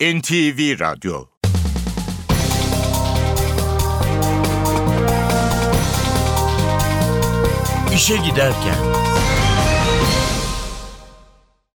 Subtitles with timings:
[0.00, 1.24] NTV Radyo
[7.94, 8.74] İşe Giderken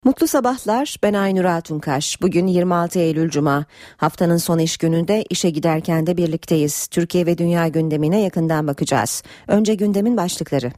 [0.04, 0.96] Mutlu sabahlar.
[1.02, 2.22] Ben Aynur Altunkaş.
[2.22, 3.64] Bugün 26 Eylül Cuma.
[3.96, 6.86] Haftanın son iş gününde işe giderken de birlikteyiz.
[6.86, 9.22] Türkiye ve dünya gündemine yakından bakacağız.
[9.48, 10.72] Önce gündemin başlıkları.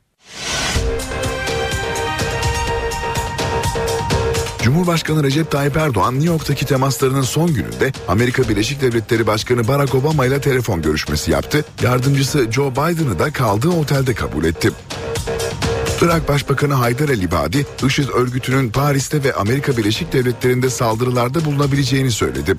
[4.65, 10.27] Cumhurbaşkanı Recep Tayyip Erdoğan New York'taki temaslarının son gününde Amerika Birleşik Devletleri Başkanı Barack Obama
[10.27, 11.65] ile telefon görüşmesi yaptı.
[11.83, 14.71] Yardımcısı Joe Biden'ı da kaldığı otelde kabul etti.
[16.03, 22.55] Irak Başbakanı Haydar El İbadi, IŞİD örgütünün Paris'te ve Amerika Birleşik Devletleri'nde saldırılarda bulunabileceğini söyledi.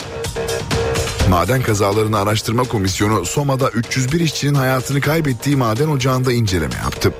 [1.30, 7.14] Maden Kazalarını Araştırma Komisyonu Soma'da 301 işçinin hayatını kaybettiği maden ocağında inceleme yaptı.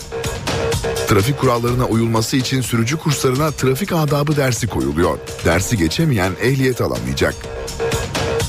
[1.08, 5.18] Trafik kurallarına uyulması için sürücü kurslarına trafik adabı dersi koyuluyor.
[5.46, 7.36] Dersi geçemeyen ehliyet alamayacak.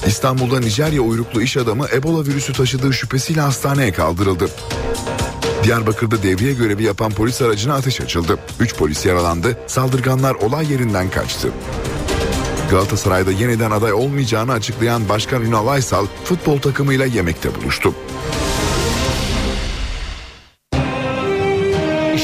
[0.06, 4.49] İstanbul'da Nijerya uyruklu iş adamı Ebola virüsü taşıdığı şüphesiyle hastaneye kaldırıldı.
[5.65, 8.38] Diyarbakır'da devriye görevi yapan polis aracına ateş açıldı.
[8.60, 11.49] 3 polis yaralandı, saldırganlar olay yerinden kaçtı.
[12.71, 17.95] Galatasaray'da yeniden aday olmayacağını açıklayan Başkan Ünal Aysal futbol takımıyla yemekte buluştu.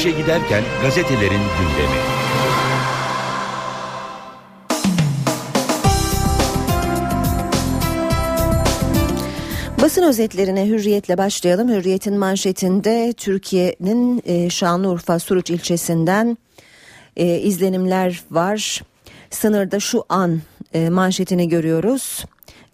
[0.03, 1.97] İşe Giderken gazetelerin gündemi.
[9.81, 11.69] Basın özetlerine hürriyetle başlayalım.
[11.69, 16.37] Hürriyetin manşetinde Türkiye'nin e, Şanlıurfa Suruç ilçesinden
[17.17, 18.81] e, izlenimler var.
[19.29, 20.41] Sınırda şu an
[20.73, 22.25] e, manşetini görüyoruz.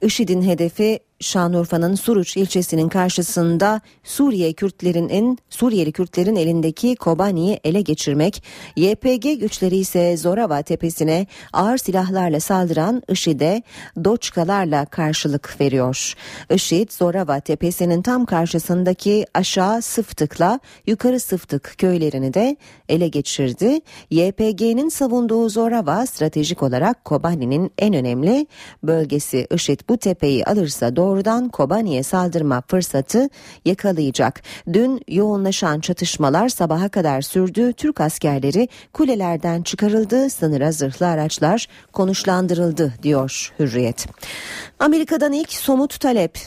[0.02, 8.44] IŞİD'in hedefi Şanlıurfa'nın Suruç ilçesinin karşısında Suriye Kürtlerinin Suriyeli Kürtlerin elindeki Kobani'yi ele geçirmek,
[8.76, 13.64] YPG güçleri ise Zorava tepesine ağır silahlarla saldıran IŞİD'e
[14.04, 16.14] doçkalarla karşılık veriyor.
[16.50, 22.58] IŞİD Zorava tepesinin tam karşısındaki aşağı Sıftık'la yukarı Sıftık köylerini de
[22.90, 23.80] ele geçirdi.
[24.12, 28.48] YPG'nin savunduğu Zorava stratejik olarak Kobani'nin en önemli
[28.84, 29.48] bölgesi.
[29.52, 33.30] IŞİD bu tepeyi alırsa doğru doğrudan Kobani'ye saldırma fırsatı
[33.66, 34.42] yakalayacak.
[34.74, 37.74] Dün yoğunlaşan çatışmalar sabaha kadar sürdü.
[37.74, 40.30] Türk askerleri kulelerden çıkarıldı.
[40.30, 44.08] Sınıra zırhlı araçlar konuşlandırıldı diyor Hürriyet.
[44.80, 46.40] Amerika'dan ilk somut talep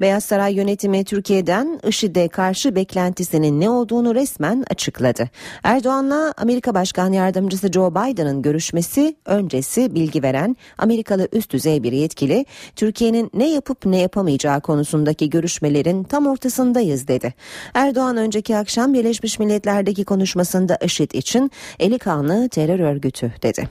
[0.00, 5.28] Beyaz Saray yönetimi Türkiye'den IŞİD'e karşı beklentisinin ne olduğunu resmen açıkladı.
[5.62, 12.46] Erdoğan'la Amerika Başkan Yardımcısı Joe Biden'ın görüşmesi öncesi bilgi veren Amerikalı üst düzey bir yetkili
[12.76, 17.34] Türkiye'nin ne yapıp ne yapamayacağı konusundaki görüşmelerin tam ortasındayız dedi.
[17.74, 23.68] Erdoğan önceki akşam Birleşmiş Milletler'deki konuşmasında IŞİD için eli kanlı terör örgütü dedi.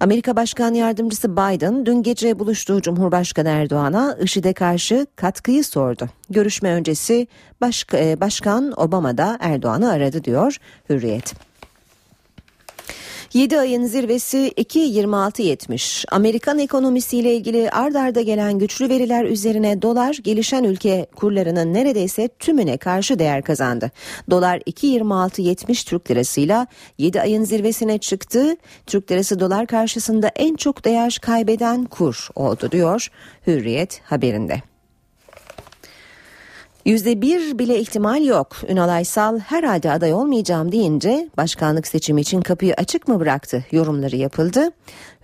[0.00, 6.08] Amerika Başkan Yardımcısı Biden dün gece buluştuğu Cumhurbaşkanı Erdoğan'a IŞİD'e karşı katkıyı sordu.
[6.30, 7.26] Görüşme öncesi
[7.60, 10.56] Başk e, Başkan Obama da Erdoğan'ı aradı diyor
[10.90, 11.47] Hürriyet.
[13.34, 16.04] 7 ayın zirvesi 2.26.70.
[16.10, 22.76] Amerikan ekonomisiyle ilgili ard arda gelen güçlü veriler üzerine dolar gelişen ülke kurlarının neredeyse tümüne
[22.76, 23.90] karşı değer kazandı.
[24.30, 26.66] Dolar 2.26.70 Türk lirasıyla
[26.98, 28.56] 7 ayın zirvesine çıktı.
[28.86, 33.08] Türk lirası dolar karşısında en çok değer kaybeden kur oldu diyor
[33.46, 34.62] Hürriyet haberinde.
[36.88, 38.56] Yüzde bir bile ihtimal yok.
[38.68, 44.70] Ünal Aysal herhalde aday olmayacağım deyince başkanlık seçimi için kapıyı açık mı bıraktı yorumları yapıldı.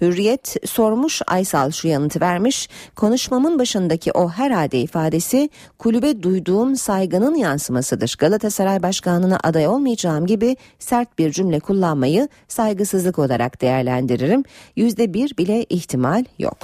[0.00, 2.68] Hürriyet sormuş Aysal şu yanıtı vermiş.
[2.96, 8.16] Konuşmamın başındaki o herhalde ifadesi kulübe duyduğum saygının yansımasıdır.
[8.18, 14.44] Galatasaray başkanlığına aday olmayacağım gibi sert bir cümle kullanmayı saygısızlık olarak değerlendiririm.
[14.76, 16.58] Yüzde bir bile ihtimal yok.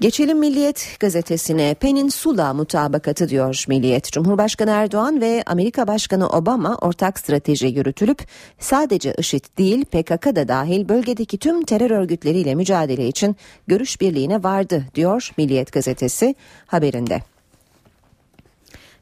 [0.00, 4.12] Geçelim Milliyet gazetesine Peninsula mutabakatı diyor Milliyet.
[4.12, 8.26] Cumhurbaşkanı Erdoğan ve Amerika Başkanı Obama ortak strateji yürütülüp
[8.58, 14.84] sadece IŞİD değil PKK da dahil bölgedeki tüm terör örgütleriyle mücadele için görüş birliğine vardı
[14.94, 16.34] diyor Milliyet gazetesi
[16.66, 17.22] haberinde.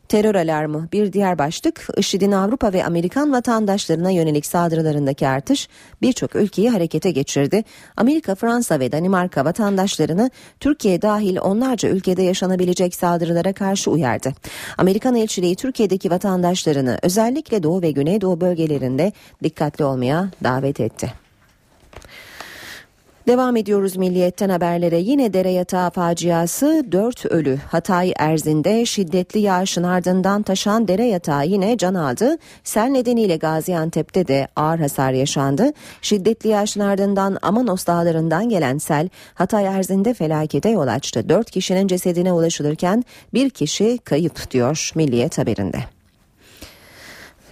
[0.08, 5.68] Terör alarmı bir diğer başlık IŞİD'in Avrupa ve Amerikan vatandaşlarına yönelik saldırılarındaki artış
[6.02, 7.64] birçok ülkeyi harekete geçirdi.
[7.96, 14.32] Amerika, Fransa ve Danimarka vatandaşlarını Türkiye dahil onlarca ülkede yaşanabilecek saldırılara karşı uyardı.
[14.78, 19.12] Amerikan elçiliği Türkiye'deki vatandaşlarını özellikle Doğu ve Güneydoğu bölgelerinde
[19.42, 21.12] dikkatli olmaya davet etti.
[23.28, 24.98] Devam ediyoruz milliyetten haberlere.
[24.98, 27.58] Yine dere yatağı faciası 4 ölü.
[27.70, 32.36] Hatay Erzin'de şiddetli yağışın ardından taşan dere yatağı yine can aldı.
[32.64, 35.72] Sel nedeniyle Gaziantep'te de ağır hasar yaşandı.
[36.02, 41.28] Şiddetli yağışın ardından Amanos dağlarından gelen sel Hatay Erzin'de felakete yol açtı.
[41.28, 43.04] 4 kişinin cesedine ulaşılırken
[43.34, 45.78] bir kişi kayıp diyor Milliyet haberinde.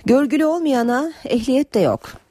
[0.06, 2.25] Görgülü olmayana ehliyet de yok.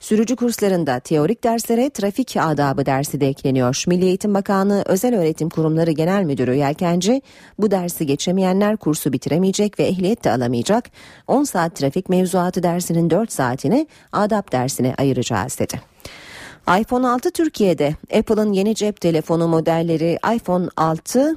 [0.00, 3.84] Sürücü kurslarında teorik derslere trafik adabı dersi de ekleniyor.
[3.86, 7.22] Milli Eğitim Bakanlığı Özel Öğretim Kurumları Genel Müdürü Yelkenci
[7.58, 10.90] bu dersi geçemeyenler kursu bitiremeyecek ve ehliyet de alamayacak.
[11.26, 15.80] 10 saat trafik mevzuatı dersinin 4 saatini adap dersine ayıracağız dedi.
[16.80, 21.36] iPhone 6 Türkiye'de Apple'ın yeni cep telefonu modelleri iPhone 6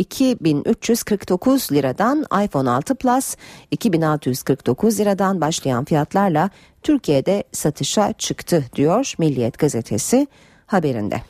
[0.00, 3.36] 2349 liradan iPhone 6 Plus
[3.70, 6.50] 2649 liradan başlayan fiyatlarla
[6.82, 10.26] Türkiye'de satışa çıktı diyor Milliyet gazetesi
[10.66, 11.22] haberinde.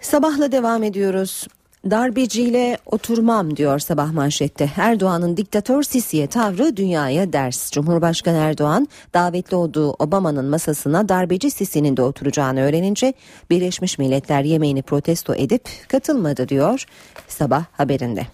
[0.00, 1.46] Sabahla devam ediyoruz.
[1.90, 4.70] Darbeciyle oturmam diyor sabah manşette.
[4.76, 7.72] Erdoğan'ın diktatör Sisi'ye tavrı dünyaya ders.
[7.72, 13.14] Cumhurbaşkanı Erdoğan davetli olduğu Obama'nın masasına darbeci Sisi'nin de oturacağını öğrenince
[13.50, 16.84] Birleşmiş Milletler yemeğini protesto edip katılmadı diyor
[17.28, 18.26] sabah haberinde.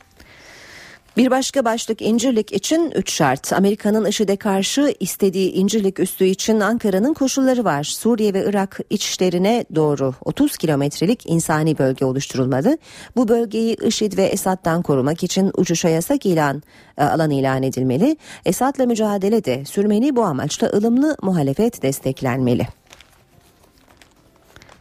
[1.17, 3.53] Bir başka başlık İncirlik için 3 şart.
[3.53, 7.85] Amerika'nın IŞİD'e karşı istediği İncirlik üstü için Ankara'nın koşulları var.
[7.85, 12.79] Suriye ve Irak içlerine doğru 30 kilometrelik insani bölge oluşturulmalı.
[13.17, 16.63] Bu bölgeyi IŞİD ve Esad'dan korumak için uçuşa yasak ilan
[16.99, 18.17] e, alan ilan edilmeli.
[18.45, 22.67] Esad'la mücadele de sürmeli bu amaçla ılımlı muhalefet desteklenmeli.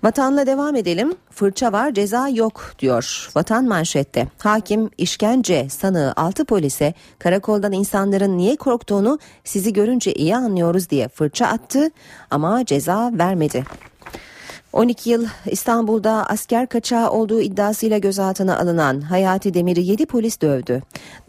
[0.04, 1.14] Vatanla devam edelim.
[1.32, 3.30] Fırça var ceza yok diyor.
[3.36, 4.28] Vatan manşette.
[4.38, 11.46] Hakim işkence sanığı 6 polise karakoldan insanların niye korktuğunu sizi görünce iyi anlıyoruz diye fırça
[11.46, 11.90] attı
[12.32, 13.64] ama ceza vermedi.
[14.74, 20.82] 12 yıl İstanbul'da asker kaçağı olduğu iddiasıyla gözaltına alınan Hayati Demir'i 7 polis dövdü.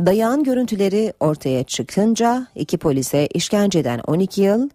[0.06, 4.69] Dayağın görüntüleri ortaya çıkınca 2 polise işkenceden 12 yıl,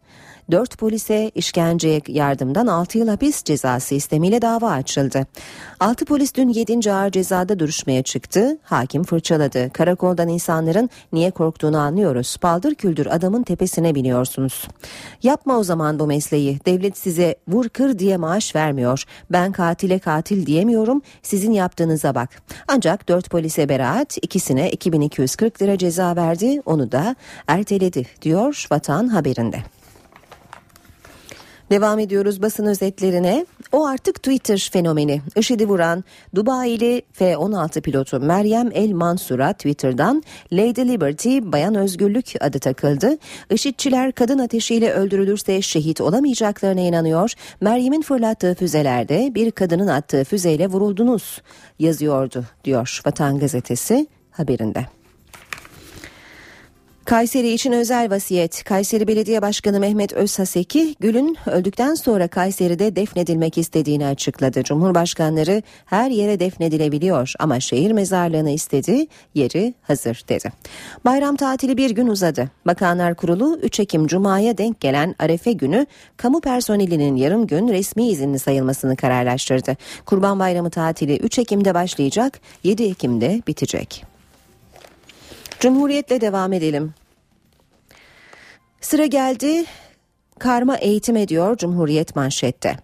[0.51, 5.27] 4 polise işkenceye yardımdan 6 yıl hapis cezası istemiyle dava açıldı.
[5.79, 6.91] 6 polis dün 7.
[6.91, 8.57] ağır cezada duruşmaya çıktı.
[8.63, 9.69] Hakim fırçaladı.
[9.69, 12.38] Karakoldan insanların niye korktuğunu anlıyoruz.
[12.38, 14.67] Paldır küldür adamın tepesine biniyorsunuz.
[15.23, 16.59] Yapma o zaman bu mesleği.
[16.65, 19.03] Devlet size vur kır diye maaş vermiyor.
[19.31, 21.01] Ben katile katil diyemiyorum.
[21.21, 22.29] Sizin yaptığınıza bak.
[22.67, 26.61] Ancak 4 polise beraat ikisine 2240 lira ceza verdi.
[26.65, 27.15] Onu da
[27.47, 29.76] erteledi diyor Vatan haberinde.
[31.69, 33.45] Devam ediyoruz basın özetlerine.
[33.71, 35.21] O artık Twitter fenomeni.
[35.35, 36.03] IŞİD'i vuran
[36.35, 40.23] Dubai'li F-16 pilotu Meryem El Mansur'a Twitter'dan
[40.53, 43.17] Lady Liberty Bayan Özgürlük adı takıldı.
[43.49, 47.33] IŞİD'çiler kadın ateşiyle öldürülürse şehit olamayacaklarına inanıyor.
[47.61, 51.41] Meryem'in fırlattığı füzelerde bir kadının attığı füzeyle vuruldunuz
[51.79, 54.96] yazıyordu diyor Vatan Gazetesi haberinde.
[57.07, 58.63] Kayseri için özel vasiyet.
[58.63, 64.63] Kayseri Belediye Başkanı Mehmet Özhaseki, Gül'ün öldükten sonra Kayseri'de defnedilmek istediğini açıkladı.
[64.63, 70.51] Cumhurbaşkanları her yere defnedilebiliyor ama şehir mezarlığını istedi, yeri hazır dedi.
[71.06, 72.51] Bayram tatili bir gün uzadı.
[72.65, 75.86] Bakanlar Kurulu 3 Ekim Cuma'ya denk gelen Arefe günü
[76.18, 79.77] kamu personelinin yarım gün resmi izinli sayılmasını kararlaştırdı.
[80.06, 84.16] Kurban Bayramı tatili 3 Ekim'de başlayacak, 7 Ekim'de bitecek.
[85.59, 86.94] Cumhuriyetle devam edelim.
[88.81, 89.65] Sıra geldi
[90.39, 92.77] karma eğitim ediyor Cumhuriyet manşette.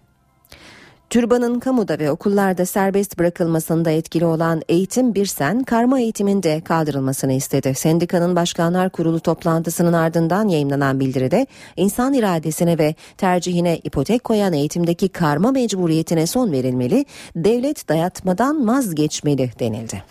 [1.10, 7.74] Türbanın kamuda ve okullarda serbest bırakılmasında etkili olan Eğitim Birsen, karma eğitiminde kaldırılmasını istedi.
[7.74, 15.52] Sendikanın Başkanlar Kurulu toplantısının ardından yayınlanan bildiride insan iradesine ve tercihine ipotek koyan eğitimdeki karma
[15.52, 20.02] mecburiyetine son verilmeli, devlet dayatmadan vazgeçmeli denildi.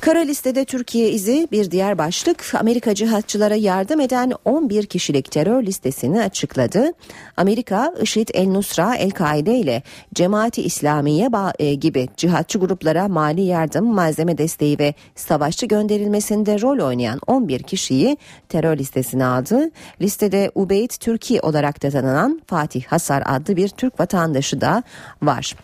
[0.00, 6.22] Kara listede Türkiye izi bir diğer başlık Amerika cihatçılara yardım eden 11 kişilik terör listesini
[6.22, 6.92] açıkladı.
[7.36, 9.82] Amerika IŞİD, El Nusra, El Kaide ile
[10.14, 11.28] Cemaati İslamiye
[11.58, 18.16] e, gibi cihatçı gruplara mali yardım, malzeme desteği ve savaşçı gönderilmesinde rol oynayan 11 kişiyi
[18.48, 19.70] terör listesine aldı.
[20.00, 24.82] Listede Ubeyd Türkiye olarak da tanınan Fatih Hasar adlı bir Türk vatandaşı da
[25.22, 25.54] var.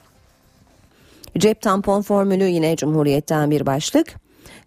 [1.38, 4.23] Cep tampon formülü yine Cumhuriyet'ten bir başlık.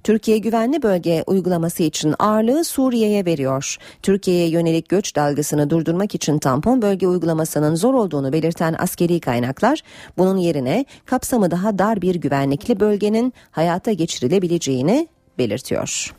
[0.08, 3.78] Türkiye güvenli bölge uygulaması için ağırlığı Suriye'ye veriyor.
[4.02, 9.82] Türkiye'ye yönelik göç dalgasını durdurmak için tampon bölge uygulamasının zor olduğunu belirten askeri kaynaklar
[10.18, 16.14] bunun yerine kapsamı daha dar bir güvenlikli bölgenin hayata geçirilebileceğini belirtiyor.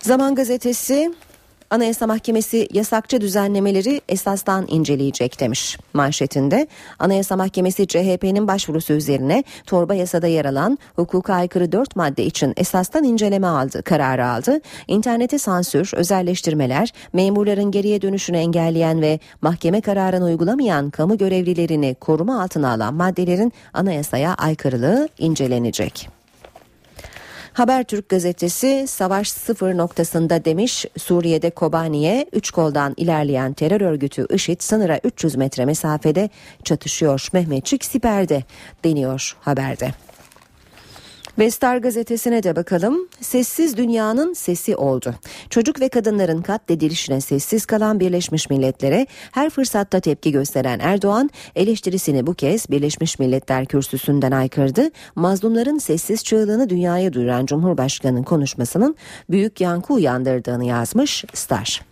[0.00, 1.14] Zaman gazetesi
[1.72, 6.66] Anayasa Mahkemesi yasakçı düzenlemeleri esastan inceleyecek demiş manşetinde.
[6.98, 13.04] Anayasa Mahkemesi CHP'nin başvurusu üzerine torba yasada yer alan hukuka aykırı 4 madde için esastan
[13.04, 14.60] inceleme aldı, kararı aldı.
[14.88, 22.72] İnternete sansür, özelleştirmeler, memurların geriye dönüşünü engelleyen ve mahkeme kararını uygulamayan kamu görevlilerini koruma altına
[22.72, 26.21] alan maddelerin anayasaya aykırılığı incelenecek.
[27.52, 35.00] Habertürk gazetesi savaş sıfır noktasında demiş Suriye'de Kobani'ye 3 koldan ilerleyen terör örgütü IŞİD sınıra
[35.04, 36.30] 300 metre mesafede
[36.64, 37.28] çatışıyor.
[37.32, 38.42] Mehmetçik siperde
[38.84, 39.94] deniyor haberde.
[41.38, 43.08] Vestar gazetesine de bakalım.
[43.20, 45.14] Sessiz dünyanın sesi oldu.
[45.50, 52.34] Çocuk ve kadınların katledilişine sessiz kalan Birleşmiş Milletler'e her fırsatta tepki gösteren Erdoğan eleştirisini bu
[52.34, 54.90] kez Birleşmiş Milletler kürsüsünden aykırdı.
[55.14, 58.96] Mazlumların sessiz çığlığını dünyaya duyuran Cumhurbaşkanı'nın konuşmasının
[59.30, 61.91] büyük yankı uyandırdığını yazmış Star.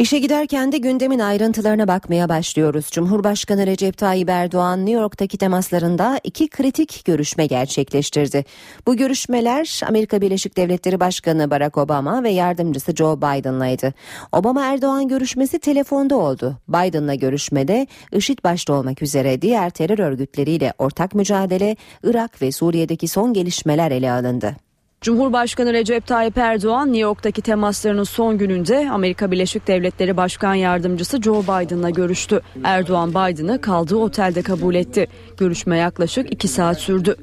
[0.00, 2.90] İşe giderken de gündemin ayrıntılarına bakmaya başlıyoruz.
[2.90, 8.44] Cumhurbaşkanı Recep Tayyip Erdoğan New York'taki temaslarında iki kritik görüşme gerçekleştirdi.
[8.86, 13.94] Bu görüşmeler Amerika Birleşik Devletleri Başkanı Barack Obama ve yardımcısı Joe Biden'laydı.
[14.32, 16.56] Obama Erdoğan görüşmesi telefonda oldu.
[16.68, 23.32] Biden'la görüşmede IŞİD başta olmak üzere diğer terör örgütleriyle ortak mücadele, Irak ve Suriye'deki son
[23.32, 24.69] gelişmeler ele alındı.
[25.00, 31.42] Cumhurbaşkanı Recep Tayyip Erdoğan New York'taki temaslarının son gününde Amerika Birleşik Devletleri Başkan Yardımcısı Joe
[31.42, 32.40] Biden'la görüştü.
[32.64, 35.06] Erdoğan Biden'ı kaldığı otelde kabul etti.
[35.36, 37.16] Görüşme yaklaşık iki saat sürdü.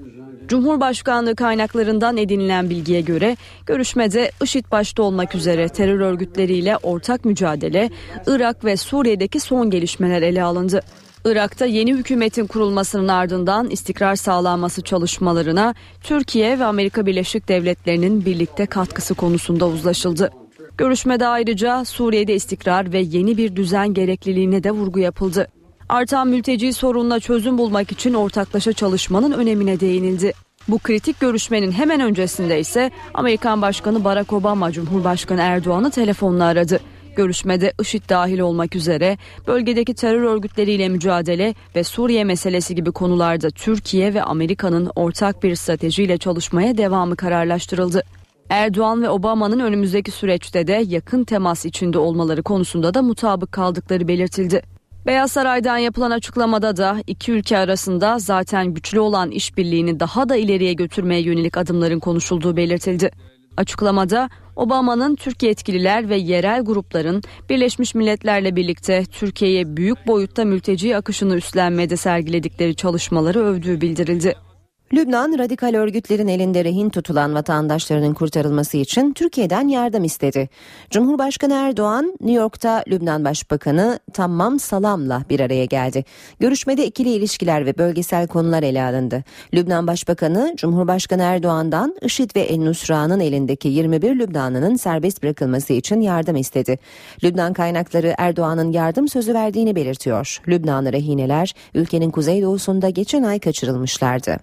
[0.47, 7.89] Cumhurbaşkanlığı kaynaklarından edinilen bilgiye göre görüşmede IŞİD başta olmak üzere terör örgütleriyle ortak mücadele,
[8.27, 10.81] Irak ve Suriye'deki son gelişmeler ele alındı.
[11.31, 19.13] Irak'ta yeni hükümetin kurulmasının ardından istikrar sağlanması çalışmalarına Türkiye ve Amerika Birleşik Devletleri'nin birlikte katkısı
[19.15, 20.31] konusunda uzlaşıldı.
[20.77, 25.47] Görüşmede ayrıca Suriye'de istikrar ve yeni bir düzen gerekliliğine de vurgu yapıldı.
[25.89, 30.33] Artan mülteci sorununa çözüm bulmak için ortaklaşa çalışmanın önemine değinildi.
[30.67, 36.79] Bu kritik görüşmenin hemen öncesinde ise Amerikan Başkanı Barack Obama Cumhurbaşkanı Erdoğan'ı telefonla aradı.
[37.17, 44.13] Görüşmede IŞİD dahil olmak üzere bölgedeki terör örgütleriyle mücadele ve Suriye meselesi gibi konularda Türkiye
[44.13, 48.03] ve Amerika'nın ortak bir stratejiyle çalışmaya devamı kararlaştırıldı.
[48.49, 54.61] Erdoğan ve Obama'nın önümüzdeki süreçte de yakın temas içinde olmaları konusunda da mutabık kaldıkları belirtildi.
[55.05, 60.73] Beyaz Saray'dan yapılan açıklamada da iki ülke arasında zaten güçlü olan işbirliğini daha da ileriye
[60.73, 63.11] götürmeye yönelik adımların konuşulduğu belirtildi.
[63.57, 71.35] Açıklamada Obama'nın Türkiye yetkililer ve yerel grupların Birleşmiş Milletler'le birlikte Türkiye'ye büyük boyutta mülteci akışını
[71.35, 74.35] üstlenmede sergiledikleri çalışmaları övdüğü bildirildi.
[74.93, 80.49] Lübnan radikal örgütlerin elinde rehin tutulan vatandaşlarının kurtarılması için Türkiye'den yardım istedi.
[80.89, 86.05] Cumhurbaşkanı Erdoğan New York'ta Lübnan Başbakanı Tammam Salam'la bir araya geldi.
[86.39, 89.23] Görüşmede ikili ilişkiler ve bölgesel konular ele alındı.
[89.53, 96.35] Lübnan Başbakanı Cumhurbaşkanı Erdoğan'dan IŞİD ve El Nusra'nın elindeki 21 Lübnanlı'nın serbest bırakılması için yardım
[96.35, 96.79] istedi.
[97.23, 100.41] Lübnan kaynakları Erdoğan'ın yardım sözü verdiğini belirtiyor.
[100.47, 104.37] Lübnanlı rehineler ülkenin kuzeydoğusunda geçen ay kaçırılmışlardı.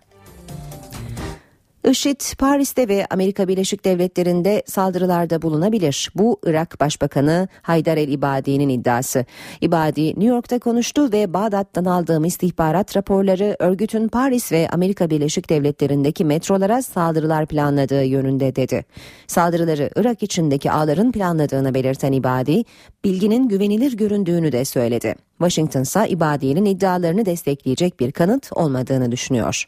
[1.91, 6.11] IŞİD Paris'te ve Amerika Birleşik Devletleri'nde saldırılarda bulunabilir.
[6.15, 9.25] Bu Irak Başbakanı Haydar el İbadi'nin iddiası.
[9.61, 16.25] İbadi New York'ta konuştu ve Bağdat'tan aldığım istihbarat raporları örgütün Paris ve Amerika Birleşik Devletleri'ndeki
[16.25, 18.85] metrolara saldırılar planladığı yönünde dedi.
[19.27, 22.63] Saldırıları Irak içindeki ağların planladığını belirten İbadi,
[23.05, 25.15] bilginin güvenilir göründüğünü de söyledi.
[25.39, 29.65] Washington ise İbadi'nin iddialarını destekleyecek bir kanıt olmadığını düşünüyor.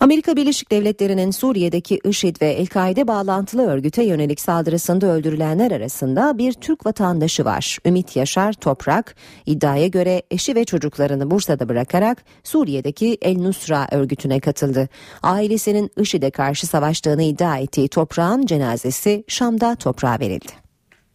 [0.00, 6.86] Amerika Birleşik Devletleri'nin Suriye'deki IŞİD ve El-Kaide bağlantılı örgüte yönelik saldırısında öldürülenler arasında bir Türk
[6.86, 7.78] vatandaşı var.
[7.86, 9.14] Ümit Yaşar Toprak
[9.46, 14.88] iddiaya göre eşi ve çocuklarını Bursa'da bırakarak Suriye'deki El Nusra örgütüne katıldı.
[15.22, 20.52] Ailesinin IŞİD'e karşı savaştığını iddia ettiği Toprak'ın cenazesi Şam'da toprağa verildi.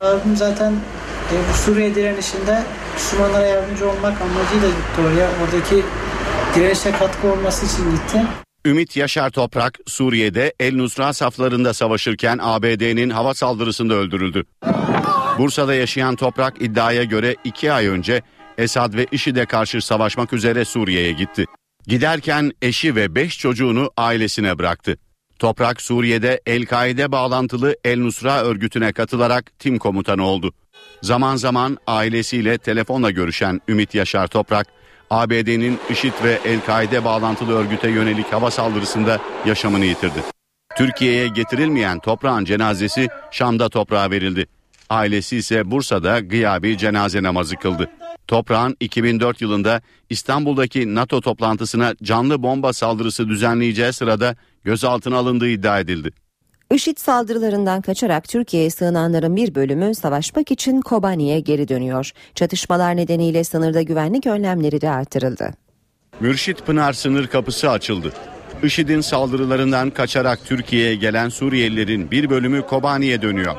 [0.02, 0.74] Abim zaten
[1.32, 2.64] e, Suriye direnişinde
[2.94, 5.30] Müslümanlara yardımcı olmak amacıyla gitti oraya.
[5.44, 5.84] Oradaki
[6.56, 8.22] direnişe katkı olması için gitti.
[8.66, 14.46] Ümit Yaşar Toprak Suriye'de El Nusra saflarında savaşırken ABD'nin hava saldırısında öldürüldü.
[15.38, 18.22] Bursa'da yaşayan Toprak iddiaya göre iki ay önce
[18.58, 21.46] Esad ve IŞİD'e karşı savaşmak üzere Suriye'ye gitti.
[21.88, 24.98] Giderken eşi ve beş çocuğunu ailesine bıraktı.
[25.40, 30.54] Toprak Suriye'de El-Kaide bağlantılı El Nusra örgütüne katılarak tim komutanı oldu.
[31.02, 34.68] Zaman zaman ailesiyle telefonla görüşen Ümit Yaşar Toprak,
[35.10, 40.20] ABD'nin IŞİD ve El-Kaide bağlantılı örgüte yönelik hava saldırısında yaşamını yitirdi.
[40.78, 44.48] Türkiye'ye getirilmeyen toprağın cenazesi Şam'da toprağa verildi.
[44.90, 47.90] Ailesi ise Bursa'da gıyabi cenaze namazı kıldı.
[48.28, 56.12] Toprağın 2004 yılında İstanbul'daki NATO toplantısına canlı bomba saldırısı düzenleyeceği sırada gözaltına alındığı iddia edildi.
[56.74, 62.12] IŞİD saldırılarından kaçarak Türkiye'ye sığınanların bir bölümü savaşmak için Kobani'ye geri dönüyor.
[62.36, 65.54] Çatışmalar nedeniyle sınırda güvenlik önlemleri de artırıldı.
[66.20, 68.14] Mürşit Pınar sınır kapısı açıldı.
[68.64, 73.56] IŞİD'in saldırılarından kaçarak Türkiye'ye gelen Suriyelilerin bir bölümü Kobani'ye dönüyor.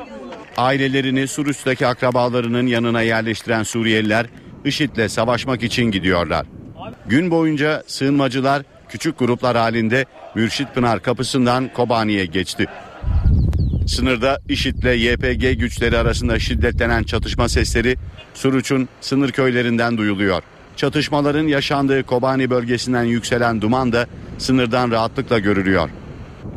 [0.57, 4.25] Ailelerini Suruç'taki akrabalarının yanına yerleştiren Suriyeliler
[4.65, 6.45] IŞİD'le savaşmak için gidiyorlar.
[7.05, 12.65] Gün boyunca sığınmacılar küçük gruplar halinde Mürşit Pınar kapısından Kobani'ye geçti.
[13.87, 17.97] Sınırda IŞİD'le YPG güçleri arasında şiddetlenen çatışma sesleri
[18.33, 20.41] Suruç'un sınır köylerinden duyuluyor.
[20.75, 25.89] Çatışmaların yaşandığı Kobani bölgesinden yükselen duman da sınırdan rahatlıkla görülüyor.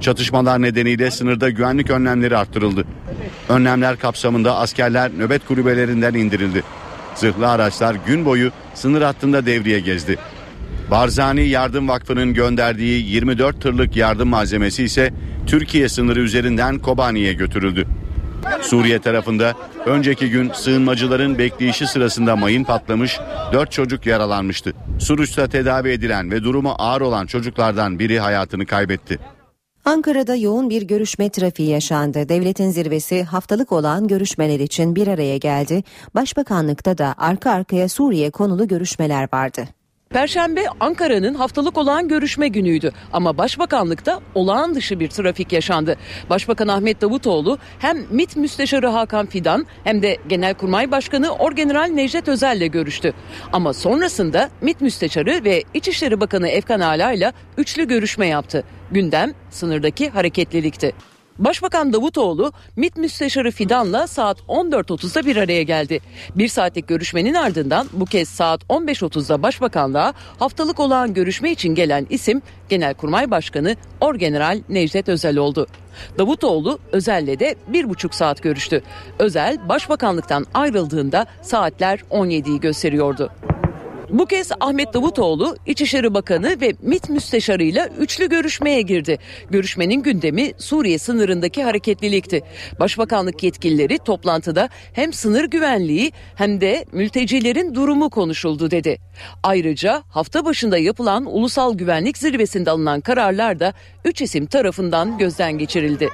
[0.01, 2.85] Çatışmalar nedeniyle sınırda güvenlik önlemleri arttırıldı.
[3.49, 6.63] Önlemler kapsamında askerler nöbet kulübelerinden indirildi.
[7.15, 10.19] Zırhlı araçlar gün boyu sınır hattında devriye gezdi.
[10.91, 15.11] Barzani Yardım Vakfı'nın gönderdiği 24 tırlık yardım malzemesi ise
[15.47, 17.87] Türkiye sınırı üzerinden Kobani'ye götürüldü.
[18.63, 19.55] Suriye tarafında
[19.87, 23.19] önceki gün sığınmacıların bekleyişi sırasında mayın patlamış,
[23.53, 24.73] 4 çocuk yaralanmıştı.
[24.99, 29.19] Suruç'ta tedavi edilen ve durumu ağır olan çocuklardan biri hayatını kaybetti.
[29.85, 32.29] Ankara'da yoğun bir görüşme trafiği yaşandı.
[32.29, 35.83] Devletin zirvesi haftalık olan görüşmeler için bir araya geldi.
[36.15, 39.80] Başbakanlıkta da arka arkaya Suriye konulu görüşmeler vardı.
[40.13, 45.97] Perşembe Ankara'nın haftalık olan görüşme günüydü ama Başbakanlıkta olağan dışı bir trafik yaşandı.
[46.31, 52.67] Başbakan Ahmet Davutoğlu hem MİT Müsteşarı Hakan Fidan hem de Genelkurmay Başkanı Orgeneral Necdet Özel'le
[52.67, 53.13] görüştü.
[53.53, 58.65] Ama sonrasında MİT Müsteşarı ve İçişleri Bakanı Efkan Ala ile üçlü görüşme yaptı.
[58.91, 60.93] Gündem sınırdaki hareketlilikti.
[61.39, 66.01] Başbakan Davutoğlu MİT Müsteşarı Fidan'la saat 14.30'da bir araya geldi.
[66.37, 72.43] Bir saatlik görüşmenin ardından bu kez saat 15.30'da Başbakanlığa haftalık olağan görüşme için gelen isim
[72.69, 75.67] Genelkurmay Başkanı Orgeneral Necdet Özel oldu.
[76.19, 78.83] Davutoğlu Özel'le de bir buçuk saat görüştü.
[79.19, 83.31] Özel Başbakanlıktan ayrıldığında saatler 17'yi gösteriyordu.
[84.13, 89.19] Bu kez Ahmet Davutoğlu İçişleri Bakanı ve MİT Müsteşarı'yla üçlü görüşmeye girdi.
[89.51, 92.43] Görüşmenin gündemi Suriye sınırındaki hareketlilikti.
[92.81, 98.99] Başbakanlık yetkilileri toplantıda hem sınır güvenliği hem de mültecilerin durumu konuşuldu dedi.
[99.43, 103.73] Ayrıca hafta başında yapılan Ulusal Güvenlik Zirvesi'nde alınan kararlar da
[104.05, 106.09] üç isim tarafından gözden geçirildi.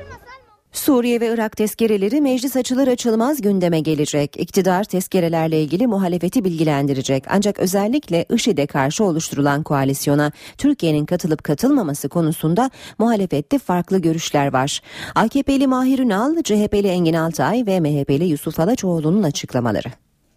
[0.78, 4.36] Suriye ve Irak tezkereleri meclis açılır açılmaz gündeme gelecek.
[4.38, 7.24] İktidar tezkerelerle ilgili muhalefeti bilgilendirecek.
[7.28, 14.80] Ancak özellikle IŞİD'e karşı oluşturulan koalisyona Türkiye'nin katılıp katılmaması konusunda muhalefette farklı görüşler var.
[15.14, 19.88] AKP'li Mahir Ünal, CHP'li Engin Altay ve MHP'li Yusuf Alaçoğlu'nun açıklamaları.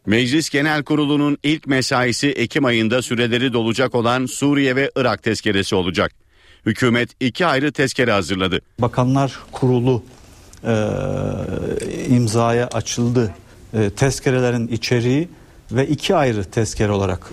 [0.06, 6.12] Meclis Genel Kurulu'nun ilk mesaisi Ekim ayında süreleri dolacak olan Suriye ve Irak tezkeresi olacak.
[6.66, 8.62] Hükümet iki ayrı tezkere hazırladı.
[8.80, 10.04] Bakanlar Kurulu
[12.10, 13.34] imzaya açıldı.
[13.74, 15.30] E, tezkerelerin içeriği
[15.72, 17.32] ve iki ayrı tezkere olarak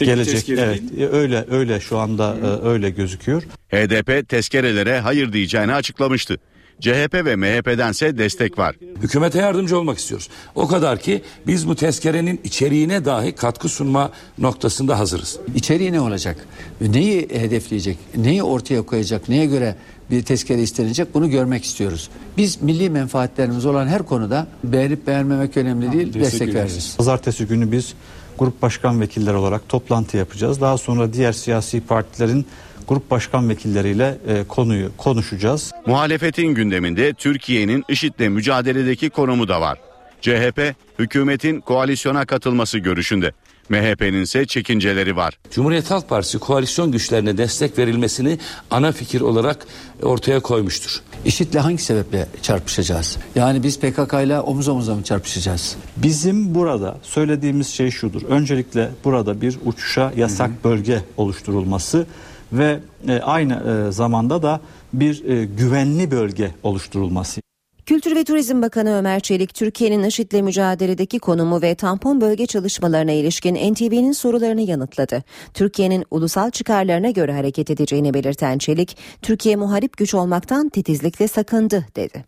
[0.00, 0.48] e, gelecek.
[0.48, 3.42] Evet, e, öyle öyle şu anda e, öyle gözüküyor.
[3.68, 6.38] HDP tezkerelere hayır diyeceğini açıklamıştı.
[6.80, 8.76] CHP ve MHP'dense destek var.
[9.02, 10.28] Hükümete yardımcı olmak istiyoruz.
[10.54, 15.38] O kadar ki biz bu tezkerenin içeriğine dahi katkı sunma noktasında hazırız.
[15.54, 16.46] İçeriği ne olacak?
[16.80, 17.98] Neyi hedefleyecek?
[18.16, 19.28] Neyi ortaya koyacak?
[19.28, 19.74] Neye göre
[20.10, 21.14] bir tezkere istenecek?
[21.14, 22.10] Bunu görmek istiyoruz.
[22.36, 26.94] Biz milli menfaatlerimiz olan her konuda beğenip beğenmemek önemli değil, destek veririz.
[26.96, 27.94] Pazartesi günü biz
[28.38, 30.60] grup başkan vekilleri olarak toplantı yapacağız.
[30.60, 32.46] Daha sonra diğer siyasi partilerin
[32.88, 35.72] grup başkan vekilleriyle e, konuyu konuşacağız.
[35.86, 39.78] Muhalefetin gündeminde Türkiye'nin IŞİD'le mücadeledeki konumu da var.
[40.20, 43.32] CHP hükümetin koalisyona katılması görüşünde.
[43.70, 45.38] MHP'nin ise çekinceleri var.
[45.50, 48.38] Cumhuriyet Halk Partisi koalisyon güçlerine destek verilmesini
[48.70, 49.66] ana fikir olarak
[50.02, 51.02] ortaya koymuştur.
[51.24, 53.18] IŞİD'le hangi sebeple çarpışacağız?
[53.34, 55.76] Yani biz PKK ile omuz omuza mı çarpışacağız?
[55.96, 58.22] Bizim burada söylediğimiz şey şudur.
[58.22, 62.06] Öncelikle burada bir uçuşa yasak bölge oluşturulması
[62.52, 64.60] ve e, aynı e, zamanda da
[64.92, 67.40] bir e, güvenli bölge oluşturulması.
[67.88, 73.54] Kültür ve Turizm Bakanı Ömer Çelik, Türkiye'nin IŞİD'le mücadeledeki konumu ve tampon bölge çalışmalarına ilişkin
[73.54, 75.22] NTV'nin sorularını yanıtladı.
[75.54, 82.24] Türkiye'nin ulusal çıkarlarına göre hareket edeceğini belirten Çelik, Türkiye muharip güç olmaktan titizlikle sakındı dedi.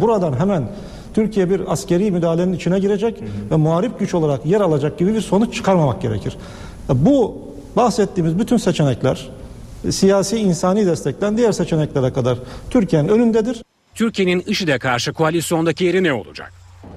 [0.00, 0.68] Buradan hemen
[1.14, 5.54] Türkiye bir askeri müdahalenin içine girecek ve muharip güç olarak yer alacak gibi bir sonuç
[5.54, 6.36] çıkarmamak gerekir.
[6.88, 7.42] Bu
[7.76, 9.30] bahsettiğimiz bütün seçenekler
[9.90, 12.38] siyasi insani destekten diğer seçeneklere kadar
[12.70, 13.62] Türkiye'nin önündedir.
[13.96, 16.52] Türkiye'nin IŞİD'e karşı koalisyondaki yeri ne olacak?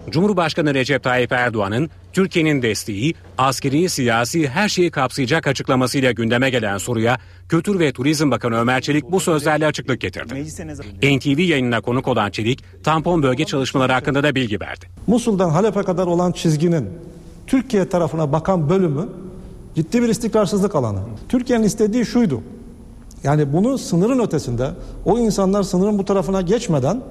[0.09, 7.17] Cumhurbaşkanı Recep Tayyip Erdoğan'ın Türkiye'nin desteği, askeri, siyasi her şeyi kapsayacak açıklamasıyla gündeme gelen soruya
[7.49, 10.45] Kültür ve Turizm Bakanı Ömer Çelik bu sözlerle açıklık getirdi.
[11.17, 14.85] NTV yayınına konuk olan Çelik, tampon bölge çalışmaları hakkında da bilgi verdi.
[15.07, 16.89] Musul'dan Halep'e kadar olan çizginin
[17.47, 19.09] Türkiye tarafına bakan bölümü
[19.75, 20.99] ciddi bir istikrarsızlık alanı.
[21.29, 22.41] Türkiye'nin istediği şuydu.
[23.23, 24.69] Yani bunu sınırın ötesinde
[25.05, 27.01] o insanlar sınırın bu tarafına geçmeden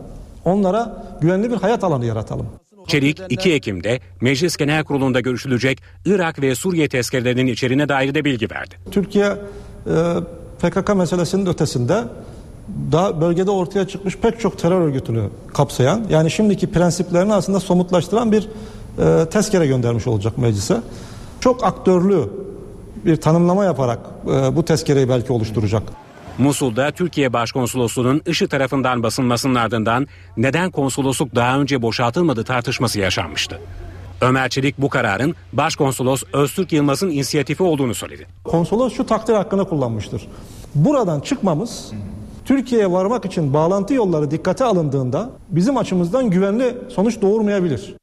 [0.44, 2.46] onlara güvenli bir hayat alanı yaratalım.
[2.86, 8.50] Çelik 2 Ekim'de Meclis Genel Kurulu'nda görüşülecek Irak ve Suriye tezkerelerinin içeriğine dair de bilgi
[8.50, 8.74] verdi.
[8.90, 10.14] Türkiye e,
[10.62, 12.04] PKK meselesinin ötesinde
[12.92, 15.22] daha bölgede ortaya çıkmış pek çok terör örgütünü
[15.54, 18.48] kapsayan yani şimdiki prensiplerini aslında somutlaştıran bir
[18.98, 20.80] e, tezkere göndermiş olacak meclise.
[21.40, 22.28] Çok aktörlü
[23.04, 25.82] bir tanımlama yaparak e, bu tezkereyi belki oluşturacak.
[26.38, 30.06] Musul'da Türkiye Başkonsolosluğu'nun IŞİD tarafından basılmasının ardından
[30.36, 33.60] neden konsolosluk daha önce boşaltılmadı tartışması yaşanmıştı.
[34.20, 38.26] Ömer Çelik bu kararın Başkonsolos Öztürk Yılmaz'ın inisiyatifi olduğunu söyledi.
[38.44, 40.28] Konsolos şu takdir hakkını kullanmıştır.
[40.74, 41.92] Buradan çıkmamız
[42.44, 47.94] Türkiye'ye varmak için bağlantı yolları dikkate alındığında bizim açımızdan güvenli sonuç doğurmayabilir.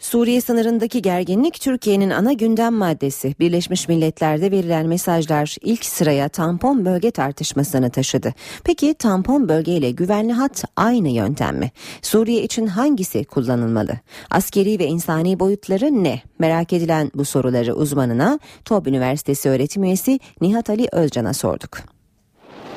[0.00, 3.34] Suriye sınırındaki gerginlik Türkiye'nin ana gündem maddesi.
[3.40, 8.34] Birleşmiş Milletler'de verilen mesajlar ilk sıraya tampon bölge tartışmasını taşıdı.
[8.64, 11.70] Peki tampon bölge ile güvenli hat aynı yöntem mi?
[12.02, 13.98] Suriye için hangisi kullanılmalı?
[14.30, 16.22] Askeri ve insani boyutları ne?
[16.38, 21.78] Merak edilen bu soruları uzmanına TOB Üniversitesi öğretim üyesi Nihat Ali Özcan'a sorduk.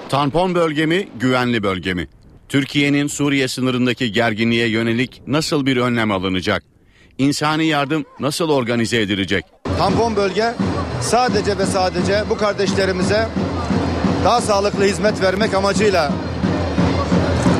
[0.09, 2.07] Tampon bölge mi, güvenli bölge mi?
[2.49, 6.78] Türkiye'nin Suriye sınırındaki gerginliğe yönelik nasıl bir önlem alınacak?
[7.19, 9.45] İnsani yardım nasıl organize edilecek?
[9.77, 10.53] Tampon bölge
[11.01, 13.27] sadece ve sadece bu kardeşlerimize
[14.23, 16.11] daha sağlıklı hizmet vermek amacıyla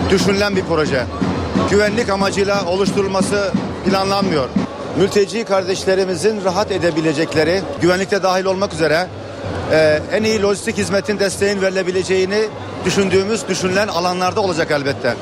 [0.10, 1.06] düşünülen bir proje.
[1.72, 3.52] Güvenlik amacıyla oluşturulması
[3.86, 4.50] planlanmıyor.
[4.98, 9.08] Mülteci kardeşlerimizin rahat edebilecekleri, güvenlikte dahil olmak üzere
[9.72, 12.46] e, en iyi lojistik hizmetin desteğin verilebileceğini
[12.86, 15.16] düşündüğümüz, düşünülen alanlarda olacak elbette.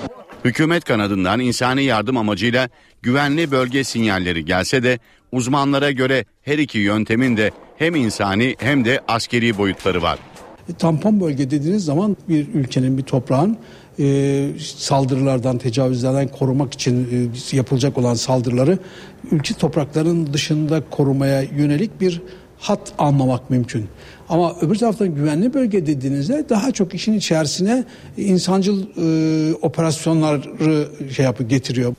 [0.47, 2.69] Hükümet kanadından insani yardım amacıyla
[3.01, 4.99] güvenli bölge sinyalleri gelse de
[5.31, 10.19] uzmanlara göre her iki yöntemin de hem insani hem de askeri boyutları var.
[10.69, 13.57] E, tampon bölge dediğiniz zaman bir ülkenin bir toprağın
[13.99, 18.77] e, saldırılardan, tecavüzlerden korumak için e, yapılacak olan saldırıları
[19.31, 22.21] ülke topraklarının dışında korumaya yönelik bir
[22.59, 23.87] hat anlamak mümkün.
[24.29, 27.83] Ama öbür taraftan güvenli bölge dediğinizde daha çok işin içerisine
[28.17, 31.93] insancıl e, operasyonları şey yapı getiriyor.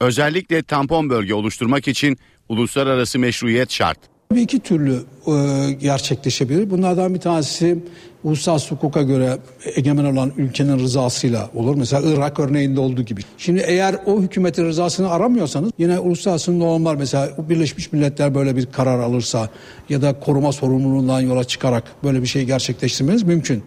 [0.00, 3.98] Özellikle tampon bölge oluşturmak için uluslararası meşruiyet şart.
[4.32, 6.70] Bir iki türlü e, gerçekleşebilir.
[6.70, 7.78] Bunlardan bir tanesi
[8.24, 9.38] uluslararası hukuka göre
[9.76, 11.74] egemen olan ülkenin rızasıyla olur.
[11.74, 13.20] Mesela Irak örneğinde olduğu gibi.
[13.38, 18.98] Şimdi eğer o hükümetin rızasını aramıyorsanız yine uluslararası normlar mesela Birleşmiş Milletler böyle bir karar
[18.98, 19.48] alırsa
[19.88, 23.62] ya da koruma sorumluluğundan yola çıkarak böyle bir şey gerçekleştirmeniz mümkün.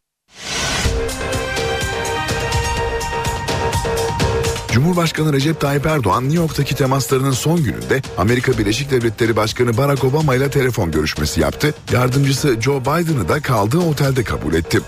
[4.72, 10.36] Cumhurbaşkanı Recep Tayyip Erdoğan New York'taki temaslarının son gününde Amerika Birleşik Devletleri Başkanı Barack Obama
[10.36, 11.74] ile telefon görüşmesi yaptı.
[11.92, 14.80] Yardımcısı Joe Biden'ı da kaldığı otelde kabul etti.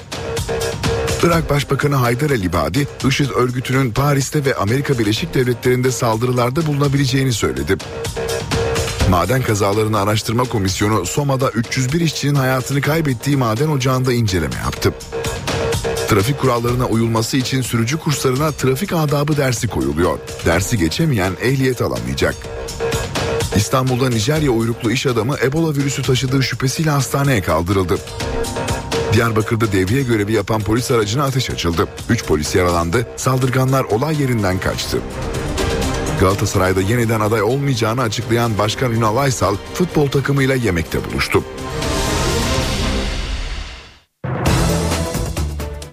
[1.23, 7.77] Irak Başbakanı Haydar El İbadi, IŞİD örgütünün Paris'te ve Amerika Birleşik Devletleri'nde saldırılarda bulunabileceğini söyledi.
[9.09, 14.93] Maden Kazalarını Araştırma Komisyonu Soma'da 301 işçinin hayatını kaybettiği maden ocağında inceleme yaptı.
[16.09, 20.19] Trafik kurallarına uyulması için sürücü kurslarına trafik adabı dersi koyuluyor.
[20.45, 22.35] Dersi geçemeyen ehliyet alamayacak.
[23.55, 27.97] İstanbul'da Nijerya uyruklu iş adamı Ebola virüsü taşıdığı şüphesiyle hastaneye kaldırıldı.
[29.13, 31.87] Diyarbakır'da devriye görevi yapan polis aracına ateş açıldı.
[32.09, 35.01] 3 polis yaralandı, saldırganlar olay yerinden kaçtı.
[36.19, 41.43] Galatasaray'da yeniden aday olmayacağını açıklayan Başkan Ünal Aysal futbol takımıyla yemekte buluştu.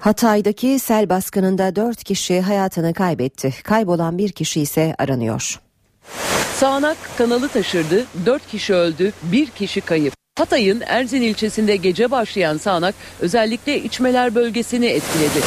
[0.06, 3.54] Hatay'daki sel baskınında 4 kişi hayatını kaybetti.
[3.64, 5.60] Kaybolan bir kişi ise aranıyor.
[6.54, 10.14] Sağanak kanalı taşırdı, 4 kişi öldü, 1 kişi kayıp.
[10.38, 15.40] Hatay'ın Erzin ilçesinde gece başlayan sağanak özellikle içmeler bölgesini etkiledi.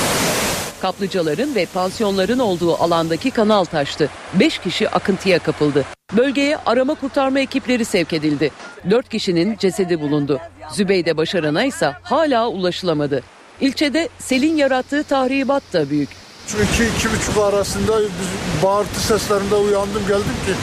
[0.82, 4.10] Kaplıcaların ve pansiyonların olduğu alandaki kanal taştı.
[4.40, 5.86] 5 kişi akıntıya kapıldı.
[6.18, 8.52] Bölgeye arama kurtarma ekipleri sevk edildi.
[8.90, 10.40] 4 kişinin cesedi bulundu.
[10.72, 13.24] Zübeyde Başaran'a ise hala ulaşılamadı.
[13.62, 16.10] İlçede selin yarattığı tahribat da büyük.
[16.48, 20.54] Şu iki, iki buçuk arasında biz bağırtı seslerinde uyandım geldim ki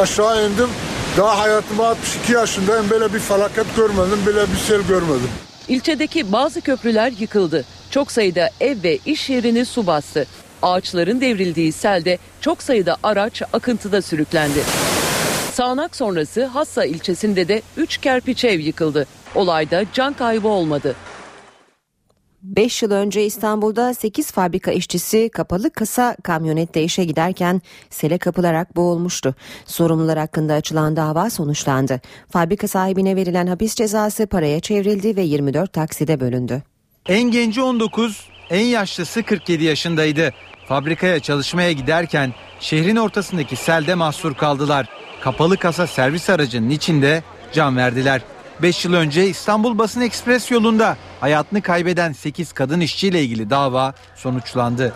[0.00, 0.68] aşağı indim.
[1.16, 5.28] Daha hayatıma 62 yaşındayım böyle bir felaket görmedim böyle bir sel görmedim.
[5.68, 7.64] İlçedeki bazı köprüler yıkıldı.
[7.90, 10.26] Çok sayıda ev ve iş yerini su bastı.
[10.62, 14.60] Ağaçların devrildiği selde çok sayıda araç akıntıda sürüklendi.
[15.52, 19.06] Sağanak sonrası Hassa ilçesinde de 3 kerpiç ev yıkıldı.
[19.34, 20.96] Olayda can kaybı olmadı.
[22.42, 29.34] 5 yıl önce İstanbul'da 8 fabrika işçisi kapalı kasa kamyonette işe giderken sele kapılarak boğulmuştu.
[29.66, 32.00] Sorumlular hakkında açılan dava sonuçlandı.
[32.30, 36.62] Fabrika sahibine verilen hapis cezası paraya çevrildi ve 24 takside bölündü.
[37.06, 40.30] En genci 19, en yaşlısı 47 yaşındaydı.
[40.68, 44.86] Fabrikaya çalışmaya giderken şehrin ortasındaki selde mahsur kaldılar.
[45.20, 47.22] Kapalı kasa servis aracının içinde
[47.52, 48.22] can verdiler.
[48.62, 54.94] 5 yıl önce İstanbul Basın Ekspres yolunda hayatını kaybeden 8 kadın işçiyle ilgili dava sonuçlandı.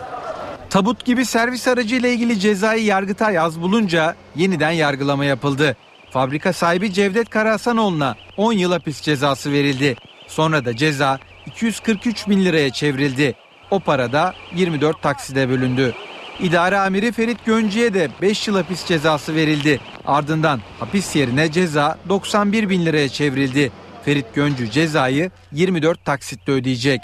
[0.69, 5.77] Tabut gibi servis aracı ile ilgili cezayı Yargıtay az bulunca yeniden yargılama yapıldı.
[6.11, 9.95] Fabrika sahibi Cevdet Karahasanoğlu'na 10 yıl hapis cezası verildi.
[10.27, 13.35] Sonra da ceza 243 bin liraya çevrildi.
[13.71, 15.93] O para da 24 takside bölündü.
[16.39, 19.79] İdare amiri Ferit Göncü'ye de 5 yıl hapis cezası verildi.
[20.05, 23.71] Ardından hapis yerine ceza 91 bin liraya çevrildi.
[24.05, 27.01] Ferit Göncü cezayı 24 taksitle ödeyecek.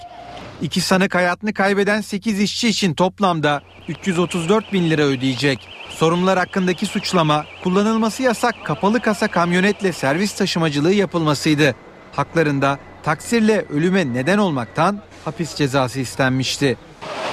[0.62, 5.68] İki sanık hayatını kaybeden 8 işçi için toplamda 334 bin lira ödeyecek.
[5.90, 11.74] Sorumlular hakkındaki suçlama kullanılması yasak kapalı kasa kamyonetle servis taşımacılığı yapılmasıydı.
[12.12, 16.76] Haklarında taksirle ölüme neden olmaktan hapis cezası istenmişti.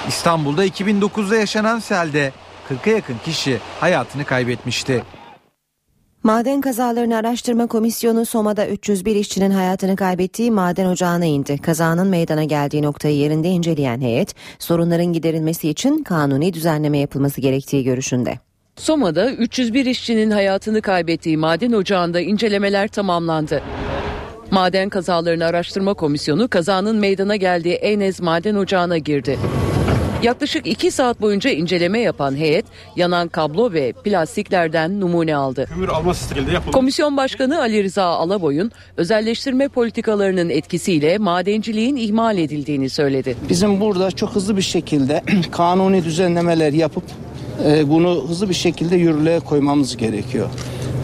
[0.07, 2.31] İstanbul'da 2009'da yaşanan selde
[2.69, 5.03] 40'a yakın kişi hayatını kaybetmişti.
[6.23, 11.57] Maden Kazalarını Araştırma Komisyonu Soma'da 301 işçinin hayatını kaybettiği maden ocağına indi.
[11.57, 18.39] Kazanın meydana geldiği noktayı yerinde inceleyen heyet, sorunların giderilmesi için kanuni düzenleme yapılması gerektiği görüşünde.
[18.75, 23.63] Soma'da 301 işçinin hayatını kaybettiği maden ocağında incelemeler tamamlandı.
[24.51, 29.39] Maden Kazalarını Araştırma Komisyonu kazanın meydana geldiği Eynez Maden Ocağı'na girdi.
[30.23, 35.65] Yaklaşık 2 saat boyunca inceleme yapan heyet yanan kablo ve plastiklerden numune aldı.
[35.69, 36.13] Kömür alma
[36.53, 36.71] yapıldı.
[36.71, 43.35] Komisyon Başkanı Ali Rıza Alaboy'un özelleştirme politikalarının etkisiyle madenciliğin ihmal edildiğini söyledi.
[43.49, 47.03] Bizim burada çok hızlı bir şekilde kanuni düzenlemeler yapıp
[47.65, 50.49] e, bunu hızlı bir şekilde yürürlüğe koymamız gerekiyor.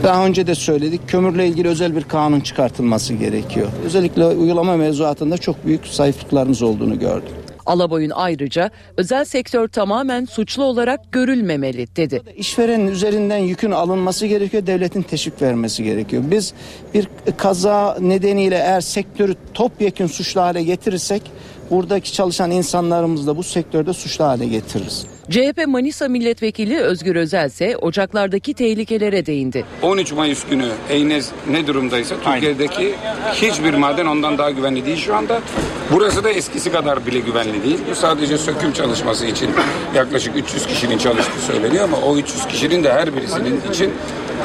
[0.04, 3.68] Daha önce de söyledik kömürle ilgili özel bir kanun çıkartılması gerekiyor.
[3.86, 7.34] Özellikle uygulama mevzuatında çok büyük zayıflıklarımız olduğunu gördüm.
[7.66, 12.22] Alaboy'un ayrıca özel sektör tamamen suçlu olarak görülmemeli dedi.
[12.36, 16.24] İşverenin üzerinden yükün alınması gerekiyor, devletin teşvik vermesi gerekiyor.
[16.32, 16.54] Biz
[16.94, 21.22] bir kaza nedeniyle eğer sektörü topyekun suçlu hale getirirsek
[21.72, 25.06] buradaki çalışan insanlarımızı da bu sektörde suçlu hale getiririz.
[25.32, 29.66] CHP Manisa Milletvekili Özgür Özel ise ocaklardaki tehlikelere değindi.
[29.82, 32.96] 13 Mayıs günü Eynez ne durumdaysa Türkiye'deki
[33.34, 35.42] hiçbir maden ondan daha güvenli değil şu anda.
[35.92, 37.80] Burası da eskisi kadar bile güvenli değil.
[37.92, 39.50] Bu sadece söküm çalışması için
[39.96, 43.92] yaklaşık 300 kişinin çalıştığı söyleniyor ama o 300 kişinin de her birisinin için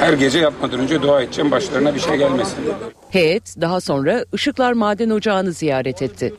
[0.00, 2.56] her gece yapmadan önce dua edeceğim başlarına bir şey gelmesin.
[3.10, 6.34] Heyet daha sonra Işıklar Maden Ocağı'nı ziyaret etti.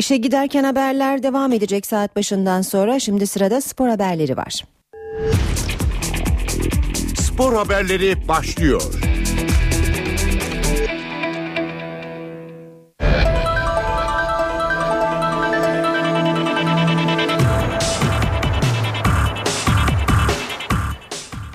[0.00, 3.00] İşe giderken haberler devam edecek saat başından sonra.
[3.00, 4.64] Şimdi sırada spor haberleri var.
[7.16, 8.82] Spor haberleri başlıyor.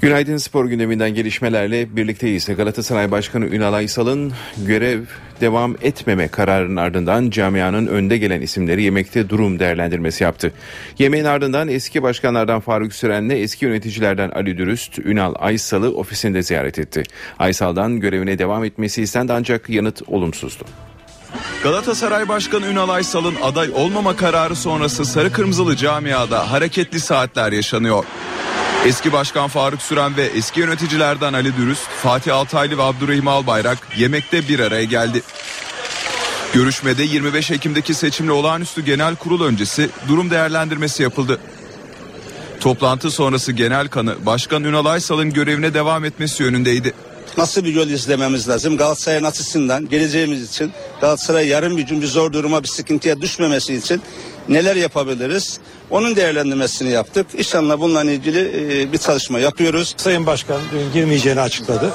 [0.01, 2.45] Günaydın spor gündeminden gelişmelerle birlikteyiz.
[2.45, 5.01] Galatasaray Başkanı Ünal Aysal'ın görev
[5.41, 10.51] devam etmeme kararının ardından camianın önde gelen isimleri yemekte durum değerlendirmesi yaptı.
[10.99, 17.03] Yemeğin ardından eski başkanlardan Faruk Süren'le eski yöneticilerden Ali Dürüst, Ünal Aysal'ı ofisinde ziyaret etti.
[17.39, 20.63] Aysal'dan görevine devam etmesi istendi ancak yanıt olumsuzdu.
[21.63, 28.05] Galatasaray Başkanı Ünal Aysal'ın aday olmama kararı sonrası sarı kırmızılı camiada hareketli saatler yaşanıyor.
[28.85, 34.47] Eski Başkan Faruk Süren ve eski yöneticilerden Ali Dürüst, Fatih Altaylı ve Abdurrahim Albayrak yemekte
[34.47, 35.21] bir araya geldi.
[36.53, 41.39] Görüşmede 25 Ekim'deki seçimle olağanüstü genel kurul öncesi durum değerlendirmesi yapıldı.
[42.59, 46.93] Toplantı sonrası genel kanı Başkan Ünal Aysal'ın görevine devam etmesi yönündeydi.
[47.37, 48.77] Nasıl bir yol izlememiz lazım?
[48.77, 50.71] Galatasaray'ın açısından geleceğimiz için
[51.01, 54.01] Galatasaray yarın bir gün bir zor duruma bir sıkıntıya düşmemesi için
[54.49, 55.60] neler yapabiliriz?
[55.89, 57.27] Onun değerlendirmesini yaptık.
[57.38, 58.39] İnşallah bununla ilgili
[58.81, 59.93] e, bir çalışma yapıyoruz.
[59.97, 61.93] Sayın Başkan dün girmeyeceğini açıkladı.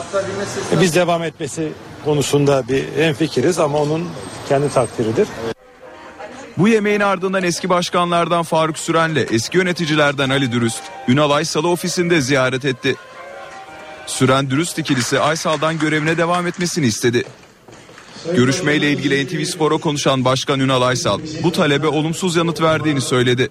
[0.76, 1.72] E, Biz devam etmesi
[2.04, 4.08] konusunda bir hemfikiriz ama onun
[4.48, 5.28] kendi takdiridir.
[6.58, 12.64] Bu yemeğin ardından eski başkanlardan Faruk Süren'le eski yöneticilerden Ali Dürüst, Ünal Aysal'ı ofisinde ziyaret
[12.64, 12.96] etti.
[14.06, 17.24] Süren Dürüst ikilisi Aysal'dan görevine devam etmesini istedi.
[18.34, 23.48] Görüşmeyle ilgili NTV Spor'a konuşan Başkan Ünal Aysal bu talebe olumsuz yanıt verdiğini söyledi.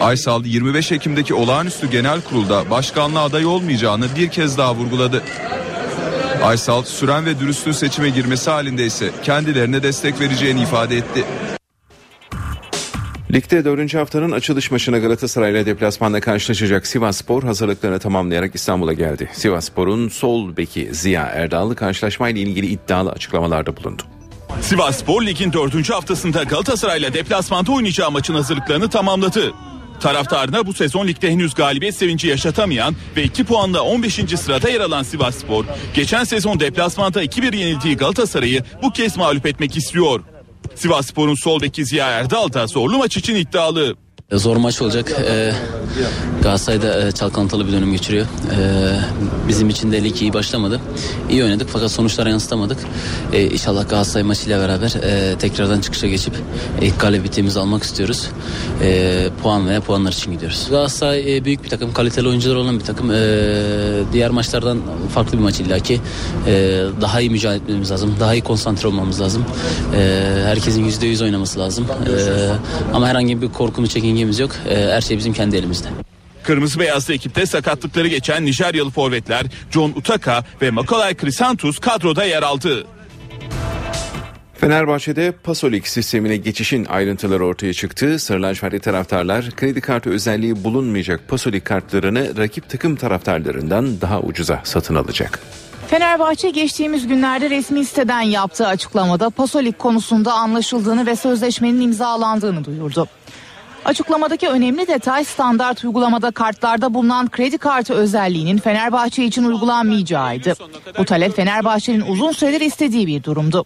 [0.00, 5.22] Aysal 25 Ekim'deki olağanüstü genel kurulda başkanlığa aday olmayacağını bir kez daha vurguladı.
[6.42, 11.24] Aysal süren ve dürüstlüğü seçime girmesi halinde ise kendilerine destek vereceğini ifade etti.
[13.32, 13.94] Ligde 4.
[13.94, 19.30] haftanın açılış maçına Galatasaray ile deplasmanda karşılaşacak Sivas Spor hazırlıklarını tamamlayarak İstanbul'a geldi.
[19.32, 24.02] Sivas Spor'un sol beki Ziya Erdal karşılaşmayla ilgili iddialı açıklamalarda bulundu.
[24.60, 25.90] Sivas Spor Lig'in 4.
[25.90, 29.52] haftasında Galatasaray ile deplasmanda oynayacağı maçın hazırlıklarını tamamladı.
[30.00, 34.14] Taraftarına bu sezon ligde henüz galibiyet sevinci yaşatamayan ve 2 puanla 15.
[34.14, 35.64] sırada yer alan Sivas Spor,
[35.94, 40.20] geçen sezon deplasmanda 2-1 yenildiği Galatasaray'ı bu kez mağlup etmek istiyor.
[40.74, 43.96] Sivas Spor'un sol beki Ziya Erdal da zorlu maç için iddialı.
[44.32, 45.12] Zor maç olacak.
[45.28, 45.52] Ee,
[46.42, 48.26] Galatasaray'da e, çalkantılı bir dönem geçiriyor.
[48.26, 48.98] Ee,
[49.48, 50.80] bizim için de lig iyi başlamadı.
[51.30, 52.78] İyi oynadık fakat sonuçlara yansıtamadık.
[53.32, 56.34] Ee, inşallah Galatasaray maçıyla beraber e, tekrardan çıkışa geçip
[56.80, 58.28] ilk galibiyetimizi almak istiyoruz.
[58.82, 60.66] Ee, puan veya puanlar için gidiyoruz.
[60.70, 63.10] Galatasaray e, büyük bir takım, kaliteli oyuncular olan bir takım.
[63.10, 63.14] Ee,
[64.12, 64.78] diğer maçlardan
[65.14, 66.00] farklı bir maç illaki.
[66.46, 68.14] Ee, daha iyi mücadele etmemiz lazım.
[68.20, 69.44] Daha iyi konsantre olmamız lazım.
[69.94, 71.86] Ee, herkesin yüzde yüz oynaması lazım.
[72.08, 72.48] Ee,
[72.94, 74.50] ama herhangi bir korkumuz, çekingemiz yok.
[74.68, 75.88] Ee, her şey bizim kendi elimizde.
[76.42, 82.86] Kırmızı beyazlı ekipte sakatlıkları geçen Nijeryalı forvetler John Utaka ve Makalay Krisantus kadroda yer aldı.
[84.54, 88.18] Fenerbahçe'de Pasolik sistemine geçişin ayrıntıları ortaya çıktı.
[88.18, 94.94] Sarı lacivertli taraftarlar kredi kartı özelliği bulunmayacak Pasolik kartlarını rakip takım taraftarlarından daha ucuza satın
[94.94, 95.40] alacak.
[95.88, 103.08] Fenerbahçe geçtiğimiz günlerde resmi siteden yaptığı açıklamada Pasolik konusunda anlaşıldığını ve sözleşmenin imzalandığını duyurdu.
[103.84, 110.54] Açıklamadaki önemli detay standart uygulamada kartlarda bulunan kredi kartı özelliğinin Fenerbahçe için uygulanmayacağıydı.
[110.98, 113.64] Bu talep Fenerbahçe'nin uzun süredir istediği bir durumdu.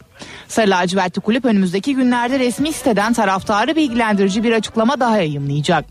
[0.49, 5.85] Sarı lacivertli kulüp önümüzdeki günlerde resmi siteden taraftarı bilgilendirici bir açıklama daha yayımlayacak.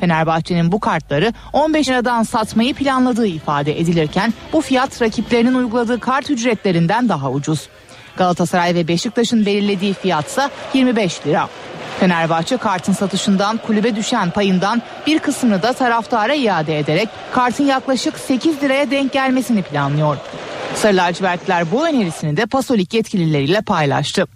[0.00, 7.08] Fenerbahçe'nin bu kartları 15 liradan satmayı planladığı ifade edilirken bu fiyat rakiplerinin uyguladığı kart ücretlerinden
[7.08, 7.68] daha ucuz.
[8.16, 11.48] Galatasaray ve Beşiktaş'ın belirlediği fiyatsa 25 lira.
[12.00, 18.62] Fenerbahçe kartın satışından kulübe düşen payından bir kısmını da taraftara iade ederek kartın yaklaşık 8
[18.62, 20.16] liraya denk gelmesini planlıyor.
[20.74, 24.26] Sarı lacivertler bu önerisini de Pasolik yetkilileriyle paylaştı.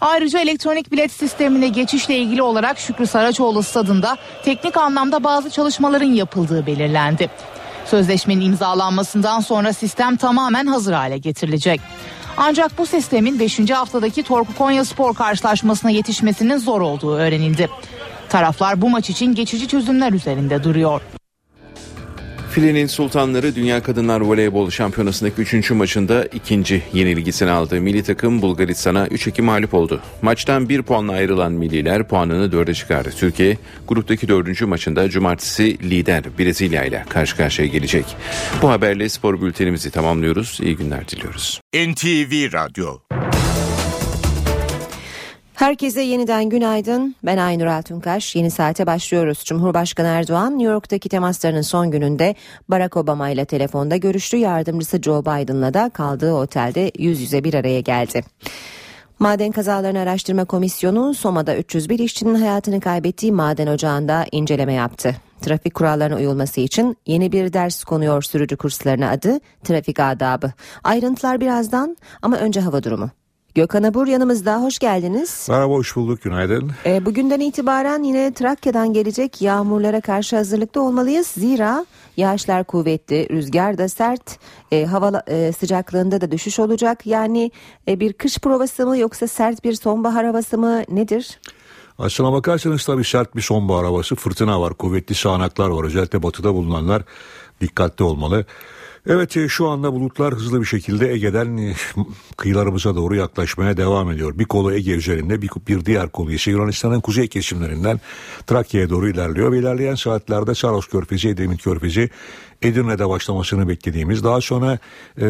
[0.00, 6.66] Ayrıca elektronik bilet sistemine geçişle ilgili olarak Şükrü Saraçoğlu stadında teknik anlamda bazı çalışmaların yapıldığı
[6.66, 7.30] belirlendi.
[7.86, 11.80] Sözleşmenin imzalanmasından sonra sistem tamamen hazır hale getirilecek.
[12.36, 13.70] Ancak bu sistemin 5.
[13.70, 17.68] haftadaki Torku Konya Spor karşılaşmasına yetişmesinin zor olduğu öğrenildi.
[18.28, 21.00] Taraflar bu maç için geçici çözümler üzerinde duruyor.
[22.52, 25.70] Filenin Sultanları Dünya Kadınlar Voleybol Şampiyonası'ndaki 3.
[25.70, 27.80] maçında ikinci yenilgisini aldı.
[27.80, 30.00] Milli takım Bulgaristan'a 3-2 mağlup oldu.
[30.22, 33.10] Maçtan 1 puanla ayrılan milliler puanını 4'e çıkardı.
[33.16, 34.62] Türkiye gruptaki 4.
[34.62, 38.04] maçında cumartesi lider Brezilya ile karşı karşıya gelecek.
[38.62, 40.58] Bu haberle spor bültenimizi tamamlıyoruz.
[40.62, 41.60] İyi günler diliyoruz.
[41.74, 42.98] NTV Radyo
[45.62, 47.14] Herkese yeniden günaydın.
[47.22, 48.36] Ben Aynur Altunkaş.
[48.36, 49.44] Yeni saate başlıyoruz.
[49.44, 52.34] Cumhurbaşkanı Erdoğan New York'taki temaslarının son gününde
[52.68, 54.36] Barack Obama ile telefonda görüştü.
[54.36, 58.22] Yardımcısı Joe Biden'la da kaldığı otelde yüz yüze bir araya geldi.
[59.18, 65.16] Maden Kazalarını Araştırma Komisyonu Soma'da 301 işçinin hayatını kaybettiği maden ocağında inceleme yaptı.
[65.40, 70.52] Trafik kurallarına uyulması için yeni bir ders konuyor sürücü kurslarına adı trafik adabı.
[70.84, 73.10] Ayrıntılar birazdan ama önce hava durumu.
[73.54, 75.46] Gökhan Abur yanımızda hoş geldiniz.
[75.50, 76.70] Merhaba hoş bulduk günaydın.
[76.86, 81.26] E, bugünden itibaren yine Trakya'dan gelecek yağmurlara karşı hazırlıklı olmalıyız.
[81.26, 81.86] Zira
[82.16, 84.38] yağışlar kuvvetli, rüzgar da sert,
[84.70, 87.06] e, hava e, sıcaklığında da düşüş olacak.
[87.06, 87.50] Yani
[87.88, 91.40] e, bir kış provası mı yoksa sert bir sonbahar havası mı nedir?
[91.98, 95.84] Aslına bakarsanız tabii sert bir sonbahar havası, fırtına var, kuvvetli sağanaklar var.
[95.84, 97.02] Özellikle batıda bulunanlar
[97.60, 98.46] dikkatli olmalı.
[99.06, 101.74] Evet e, şu anda bulutlar hızlı bir şekilde Ege'den e,
[102.36, 104.38] kıyılarımıza doğru yaklaşmaya devam ediyor.
[104.38, 108.00] Bir kolu Ege üzerinde bir, bir diğer kolu ise Yunanistan'ın kuzey kesimlerinden
[108.46, 109.52] Trakya'ya doğru ilerliyor.
[109.52, 112.10] Ve ilerleyen saatlerde Saros Körfezi, Edremit Körfezi
[112.62, 114.78] Edirne'de başlamasını beklediğimiz daha sonra
[115.20, 115.26] e,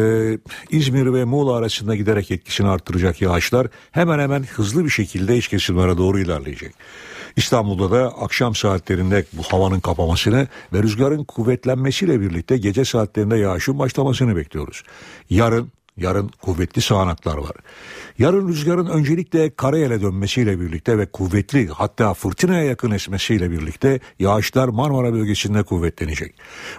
[0.69, 5.97] İzmir ve Muğla arasında giderek etkisini arttıracak yağışlar hemen hemen hızlı bir şekilde iç kesimlere
[5.97, 6.75] doğru ilerleyecek.
[7.35, 14.35] İstanbul'da da akşam saatlerinde bu havanın kapamasını ve rüzgarın kuvvetlenmesiyle birlikte gece saatlerinde yağışın başlamasını
[14.35, 14.83] bekliyoruz.
[15.29, 17.55] Yarın Yarın kuvvetli sağanaklar var.
[18.17, 25.13] Yarın rüzgarın öncelikle karayele dönmesiyle birlikte ve kuvvetli hatta fırtınaya yakın esmesiyle birlikte yağışlar Marmara
[25.13, 26.35] bölgesinde kuvvetlenecek.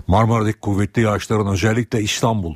[0.06, 2.54] Marmara'daki kuvvetli yağışların özellikle İstanbul,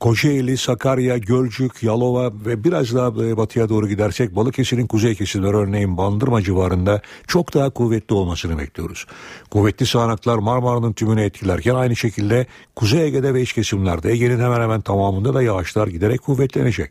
[0.00, 5.96] Kocaeli, Sakarya, Gölcük, Yalova ve biraz daha e, batıya doğru gidersek Balıkesir'in kuzey kesimleri örneğin
[5.96, 9.06] Bandırma civarında çok daha kuvvetli olmasını bekliyoruz.
[9.50, 12.46] Kuvvetli sağanaklar Marmara'nın tümünü etkilerken aynı şekilde
[12.76, 16.90] Kuzey Ege'de ve iç kesimlerde Ege'nin hemen hemen tamamında da yağışlar giderek kuvvetlenecek.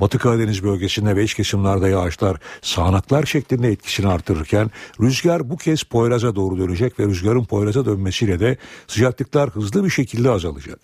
[0.00, 4.70] Batı Karadeniz bölgesinde ve iç kesimlerde yağışlar sağanaklar şeklinde etkisini artırırken
[5.00, 10.30] rüzgar bu kez Poyraz'a doğru dönecek ve rüzgarın Poyraz'a dönmesiyle de sıcaklıklar hızlı bir şekilde
[10.30, 10.80] azalacak.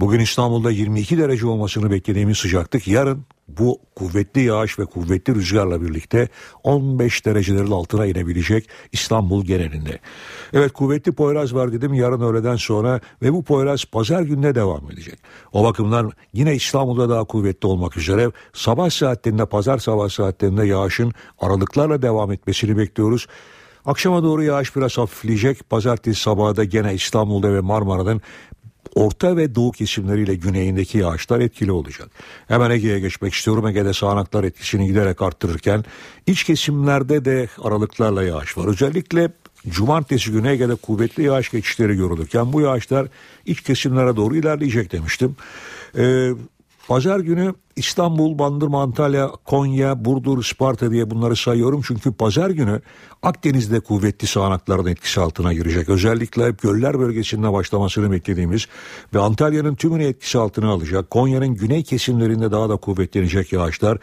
[0.00, 6.28] Bugün İstanbul'da 22 derece olmasını beklediğimiz sıcaklık yarın bu kuvvetli yağış ve kuvvetli rüzgarla birlikte
[6.62, 9.98] 15 derecelerin altına inebilecek İstanbul genelinde.
[10.52, 15.18] Evet kuvvetli Poyraz var dedim yarın öğleden sonra ve bu Poyraz pazar gününe devam edecek.
[15.52, 22.02] O bakımdan yine İstanbul'da daha kuvvetli olmak üzere sabah saatlerinde pazar sabah saatlerinde yağışın aralıklarla
[22.02, 23.26] devam etmesini bekliyoruz.
[23.86, 25.70] Akşama doğru yağış biraz hafifleyecek.
[25.70, 28.20] Pazartesi sabahı da gene İstanbul'da ve Marmara'nın
[28.94, 32.08] orta ve doğu kesimleriyle güneyindeki yağışlar etkili olacak.
[32.48, 33.66] Hemen Ege'ye geçmek istiyorum.
[33.66, 35.84] Ege'de sağanaklar etkisini giderek arttırırken
[36.26, 38.68] iç kesimlerde de aralıklarla yağış var.
[38.68, 39.30] Özellikle
[39.68, 43.06] Cumartesi günü Ege'de kuvvetli yağış geçişleri görülürken bu yağışlar
[43.46, 45.36] iç kesimlere doğru ilerleyecek demiştim.
[45.98, 46.30] Ee,
[46.88, 51.82] Pazar günü İstanbul, Bandırma, Antalya, Konya, Burdur, Sparta diye bunları sayıyorum.
[51.86, 52.80] Çünkü pazar günü
[53.22, 55.88] Akdeniz'de kuvvetli sağanakların etkisi altına girecek.
[55.88, 58.66] Özellikle göller bölgesinde başlamasını beklediğimiz
[59.14, 61.10] ve Antalya'nın tümünü etkisi altına alacak.
[61.10, 63.98] Konya'nın güney kesimlerinde daha da kuvvetlenecek yağışlar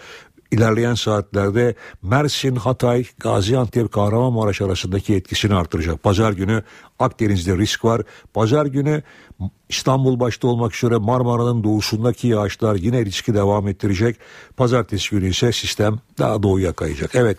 [0.51, 6.03] ilerleyen saatlerde Mersin, Hatay, Gaziantep, Kahramanmaraş arasındaki etkisini artıracak.
[6.03, 6.63] Pazar günü
[6.99, 8.01] Akdeniz'de risk var.
[8.33, 9.01] Pazar günü
[9.69, 14.17] İstanbul başta olmak üzere Marmara'nın doğusundaki yağışlar yine riski devam ettirecek.
[14.57, 17.15] Pazartesi günü ise sistem daha doğuya kayacak.
[17.15, 17.37] Evet.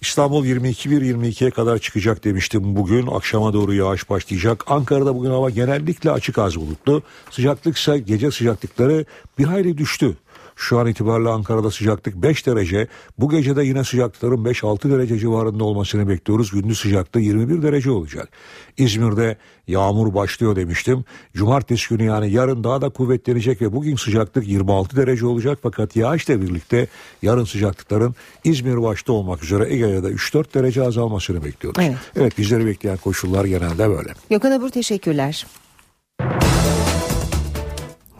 [0.00, 3.06] İstanbul 22-1-22'ye kadar çıkacak demiştim bugün.
[3.06, 4.64] Akşama doğru yağış başlayacak.
[4.66, 7.02] Ankara'da bugün hava genellikle açık az bulutlu.
[7.30, 9.04] Sıcaklık ise gece sıcaklıkları
[9.38, 10.16] bir hayli düştü.
[10.60, 12.88] Şu an itibariyle Ankara'da sıcaklık 5 derece.
[13.18, 16.50] Bu gece de yine sıcaklıkların 5-6 derece civarında olmasını bekliyoruz.
[16.50, 18.28] Gündüz sıcaklığı 21 derece olacak.
[18.76, 19.36] İzmir'de
[19.68, 21.04] yağmur başlıyor demiştim.
[21.34, 25.58] Cumartesi günü yani yarın daha da kuvvetlenecek ve bugün sıcaklık 26 derece olacak.
[25.62, 26.86] Fakat yağışla birlikte
[27.22, 31.84] yarın sıcaklıkların İzmir başta olmak üzere Ege'de 3-4 derece azalmasını bekliyoruz.
[31.84, 31.98] Evet.
[32.16, 34.14] evet bizleri bekleyen koşullar genelde böyle.
[34.30, 35.46] Gökhan Abur teşekkürler.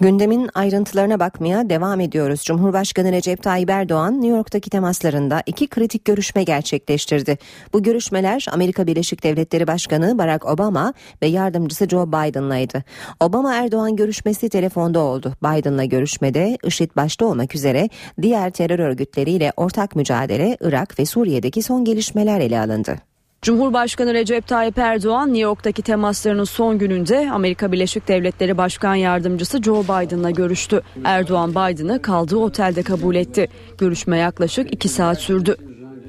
[0.01, 2.44] Gündemin ayrıntılarına bakmaya devam ediyoruz.
[2.44, 7.38] Cumhurbaşkanı Recep Tayyip Erdoğan New York'taki temaslarında iki kritik görüşme gerçekleştirdi.
[7.72, 12.84] Bu görüşmeler Amerika Birleşik Devletleri Başkanı Barack Obama ve yardımcısı Joe Biden'laydı.
[13.20, 15.32] Obama Erdoğan görüşmesi telefonda oldu.
[15.42, 17.88] Biden'la görüşmede IŞİD başta olmak üzere
[18.22, 23.09] diğer terör örgütleriyle ortak mücadele, Irak ve Suriye'deki son gelişmeler ele alındı.
[23.43, 29.84] Cumhurbaşkanı Recep Tayyip Erdoğan New York'taki temaslarının son gününde Amerika Birleşik Devletleri Başkan Yardımcısı Joe
[29.84, 30.82] Biden'la görüştü.
[31.05, 33.49] Erdoğan Biden'ı kaldığı otelde kabul etti.
[33.78, 35.57] Görüşme yaklaşık iki saat sürdü.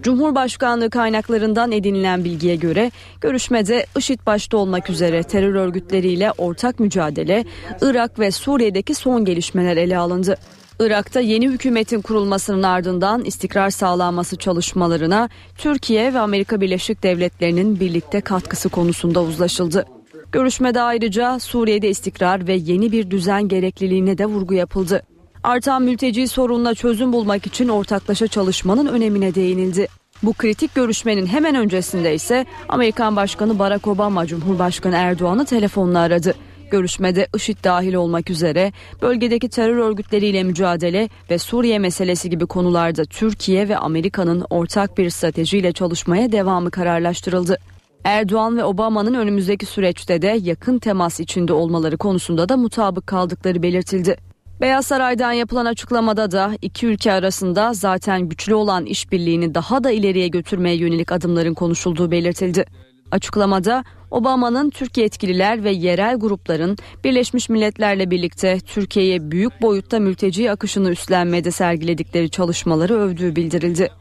[0.03, 7.45] Cumhurbaşkanlığı kaynaklarından edinilen bilgiye göre görüşmede IŞİD başta olmak üzere terör örgütleriyle ortak mücadele,
[7.81, 10.37] Irak ve Suriye'deki son gelişmeler ele alındı.
[10.81, 18.69] Irak'ta yeni hükümetin kurulmasının ardından istikrar sağlanması çalışmalarına Türkiye ve Amerika Birleşik Devletleri'nin birlikte katkısı
[18.69, 19.85] konusunda uzlaşıldı.
[20.31, 25.03] Görüşmede ayrıca Suriye'de istikrar ve yeni bir düzen gerekliliğine de vurgu yapıldı.
[25.43, 29.87] Artan mülteci sorununa çözüm bulmak için ortaklaşa çalışmanın önemine değinildi.
[30.23, 36.35] Bu kritik görüşmenin hemen öncesinde ise Amerikan Başkanı Barack Obama Cumhurbaşkanı Erdoğan'ı telefonla aradı.
[36.71, 43.69] Görüşmede IŞİD dahil olmak üzere bölgedeki terör örgütleriyle mücadele ve Suriye meselesi gibi konularda Türkiye
[43.69, 47.57] ve Amerika'nın ortak bir stratejiyle çalışmaya devamı kararlaştırıldı.
[48.03, 54.17] Erdoğan ve Obama'nın önümüzdeki süreçte de yakın temas içinde olmaları konusunda da mutabık kaldıkları belirtildi.
[54.61, 60.27] Beyaz Saray'dan yapılan açıklamada da iki ülke arasında zaten güçlü olan işbirliğini daha da ileriye
[60.27, 62.65] götürmeye yönelik adımların konuşulduğu belirtildi.
[63.11, 70.89] Açıklamada Obama'nın Türkiye yetkililer ve yerel grupların Birleşmiş Milletler'le birlikte Türkiye'ye büyük boyutta mülteci akışını
[70.89, 74.00] üstlenmede sergiledikleri çalışmaları övdüğü bildirildi.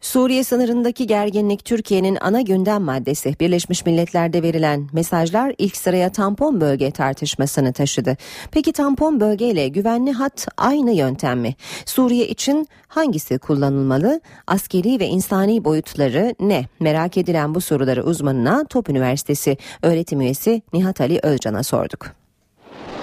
[0.00, 3.34] Suriye sınırındaki gerginlik Türkiye'nin ana gündem maddesi.
[3.40, 8.16] Birleşmiş Milletler'de verilen mesajlar ilk sıraya tampon bölge tartışmasını taşıdı.
[8.50, 11.54] Peki tampon bölgeyle güvenli hat aynı yöntem mi?
[11.86, 14.20] Suriye için hangisi kullanılmalı?
[14.46, 16.66] Askeri ve insani boyutları ne?
[16.80, 22.06] Merak edilen bu soruları uzmanına Top Üniversitesi öğretim üyesi Nihat Ali Özcan'a sorduk.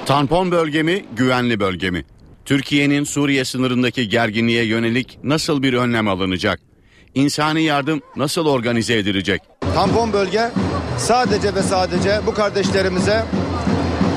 [0.06, 2.06] Tampon bölge mi, güvenli bölge mi?
[2.46, 6.73] Türkiye'nin Suriye sınırındaki gerginliğe yönelik nasıl bir önlem alınacak?
[7.16, 9.42] İnsani yardım nasıl organize edilecek?
[9.76, 10.50] Tampon bölge
[10.98, 13.24] sadece ve sadece bu kardeşlerimize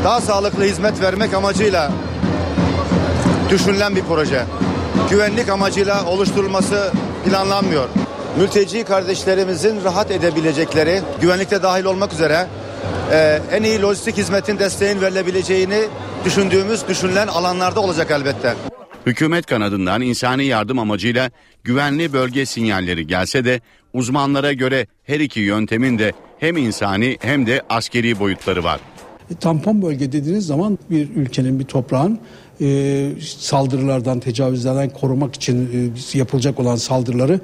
[0.05, 1.93] daha sağlıklı hizmet vermek amacıyla
[3.51, 4.45] düşünülen bir proje.
[5.11, 6.93] Güvenlik amacıyla oluşturulması
[7.25, 7.89] planlanmıyor.
[8.39, 12.47] Mülteci kardeşlerimizin rahat edebilecekleri, güvenlikte dahil olmak üzere
[13.13, 15.85] e, en iyi lojistik hizmetin desteğin verilebileceğini
[16.25, 18.55] düşündüğümüz, düşünülen alanlarda olacak elbette.
[19.07, 21.31] Hükümet kanadından insani yardım amacıyla
[21.67, 23.61] güvenli bölge sinyalleri gelse de
[23.93, 28.81] uzmanlara göre her iki yöntemin de hem insani hem de askeri boyutları var.
[29.31, 32.19] E, tampon bölge dediğiniz zaman bir ülkenin bir toprağın
[32.61, 35.69] e, saldırılardan, tecavüzlerden korumak için
[36.15, 37.41] e, yapılacak olan saldırıları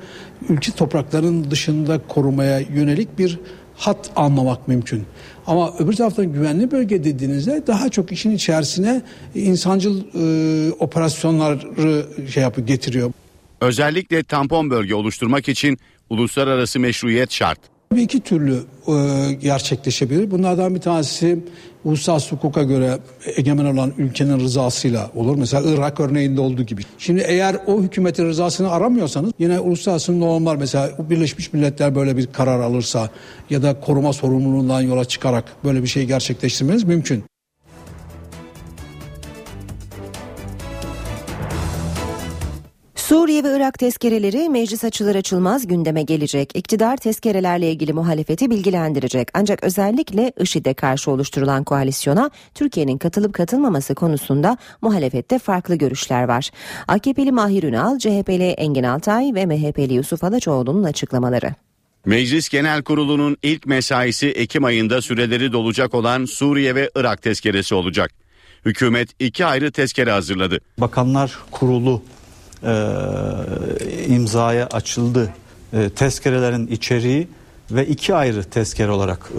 [0.48, 3.38] ülke topraklarının dışında korumaya yönelik bir
[3.76, 5.04] hat anlamak mümkün.
[5.46, 9.02] Ama öbür taraftan güvenli bölge dediğinizde daha çok işin içerisine
[9.34, 13.12] insancıl e, operasyonları şey yapıyor, getiriyor.
[13.62, 15.78] Özellikle tampon bölge oluşturmak için
[16.10, 17.58] uluslararası meşruiyet şart.
[17.92, 18.54] Bir iki türlü
[18.88, 20.30] e, gerçekleşebilir.
[20.30, 21.38] Bunlardan bir tanesi
[21.84, 22.98] uluslararası hukuka göre
[23.36, 25.36] egemen olan ülkenin rızasıyla olur.
[25.36, 26.82] Mesela Irak örneğinde olduğu gibi.
[26.98, 32.60] Şimdi eğer o hükümetin rızasını aramıyorsanız yine uluslararası normlar mesela Birleşmiş Milletler böyle bir karar
[32.60, 33.10] alırsa
[33.50, 37.24] ya da koruma sorumluluğundan yola çıkarak böyle bir şey gerçekleştirmeniz mümkün.
[43.02, 46.56] Suriye ve Irak tezkereleri meclis açılır açılmaz gündeme gelecek.
[46.56, 49.28] İktidar tezkerelerle ilgili muhalefeti bilgilendirecek.
[49.34, 56.50] Ancak özellikle IŞİD'e karşı oluşturulan koalisyona Türkiye'nin katılıp katılmaması konusunda muhalefette farklı görüşler var.
[56.88, 61.54] AKP'li Mahir Ünal, CHP'li Engin Altay ve MHP'li Yusuf Alaçoğlu'nun açıklamaları.
[62.06, 68.10] Meclis Genel Kurulu'nun ilk mesaisi Ekim ayında süreleri dolacak olan Suriye ve Irak tezkeresi olacak.
[68.64, 70.60] Hükümet iki ayrı tezkere hazırladı.
[70.78, 72.02] Bakanlar Kurulu
[72.64, 75.32] e, imzaya açıldı.
[75.72, 77.28] E, tezkerelerin içeriği
[77.70, 79.30] ve iki ayrı tezkere olarak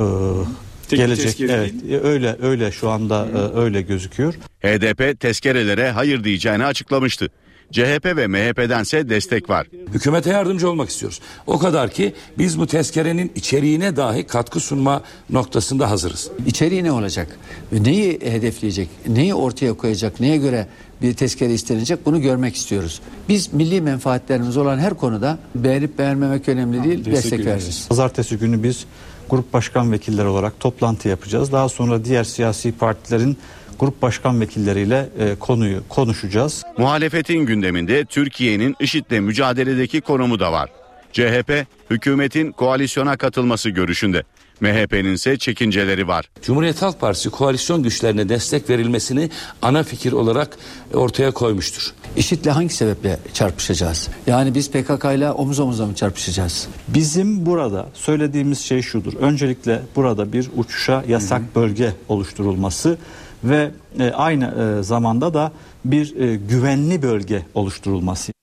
[0.91, 1.41] e, gelecek.
[1.41, 4.34] Evet, e, öyle öyle şu anda e, öyle gözüküyor.
[4.63, 7.30] HDP tezkerelere hayır diyeceğini açıklamıştı.
[7.72, 9.68] CHP ve MHP'dense destek var.
[9.93, 11.20] Hükümete yardımcı olmak istiyoruz.
[11.47, 16.32] O kadar ki biz bu tezkerenin içeriğine dahi katkı sunma noktasında hazırız.
[16.47, 17.28] İçeriği ne olacak?
[17.72, 18.89] Neyi hedefleyecek?
[19.07, 20.20] Neyi ortaya koyacak?
[20.20, 20.68] Neye göre
[21.01, 22.05] bir tezkere istenecek?
[22.05, 23.01] Bunu görmek istiyoruz.
[23.30, 27.86] Biz milli menfaatlerimiz olan her konuda beğenip beğenmemek önemli değil, destek, destek veririz.
[27.89, 28.86] Pazartesi günü biz
[29.30, 31.51] grup başkan vekilleri olarak toplantı yapacağız.
[31.51, 33.38] Daha sonra diğer siyasi partilerin
[33.84, 36.63] grup başkan vekilleriyle e, konuyu konuşacağız.
[36.77, 40.69] Muhalefetin gündeminde Türkiye'nin IŞİD'le mücadeledeki konumu da var.
[41.11, 44.23] CHP hükümetin koalisyona katılması görüşünde.
[44.61, 46.29] MHP'nin ise çekinceleri var.
[46.41, 49.29] Cumhuriyet Halk Partisi koalisyon güçlerine destek verilmesini
[49.61, 50.57] ana fikir olarak
[50.93, 51.93] ortaya koymuştur.
[52.15, 54.09] IŞİD'le hangi sebeple çarpışacağız?
[54.27, 56.67] Yani biz PKK ile omuz omuza mı çarpışacağız?
[56.88, 59.13] Bizim burada söylediğimiz şey şudur.
[59.13, 62.97] Öncelikle burada bir uçuşa yasak bölge oluşturulması
[63.43, 65.51] ve e, aynı e, zamanda da
[65.85, 68.33] bir e, güvenli bölge oluşturulması.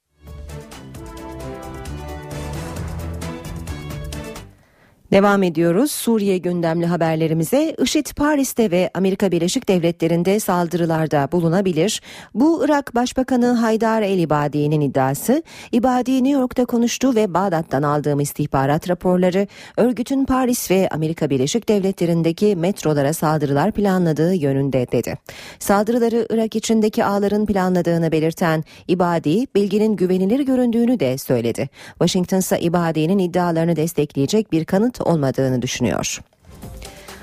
[5.13, 7.77] Devam ediyoruz Suriye gündemli haberlerimize.
[7.83, 12.03] IŞİD Paris'te ve Amerika Birleşik Devletleri'nde saldırılarda bulunabilir.
[12.35, 15.43] Bu Irak Başbakanı Haydar el-İbadi'nin iddiası.
[15.73, 19.47] İbadi New York'ta konuştu ve Bağdat'tan aldığım istihbarat raporları
[19.77, 25.15] örgütün Paris ve Amerika Birleşik Devletleri'ndeki metrolara saldırılar planladığı yönünde dedi.
[25.59, 31.69] Saldırıları Irak içindeki ağların planladığını belirten İbadi bilginin güvenilir göründüğünü de söyledi.
[31.89, 36.21] Washington ise İbadi'nin iddialarını destekleyecek bir kanıt olmadığını düşünüyor.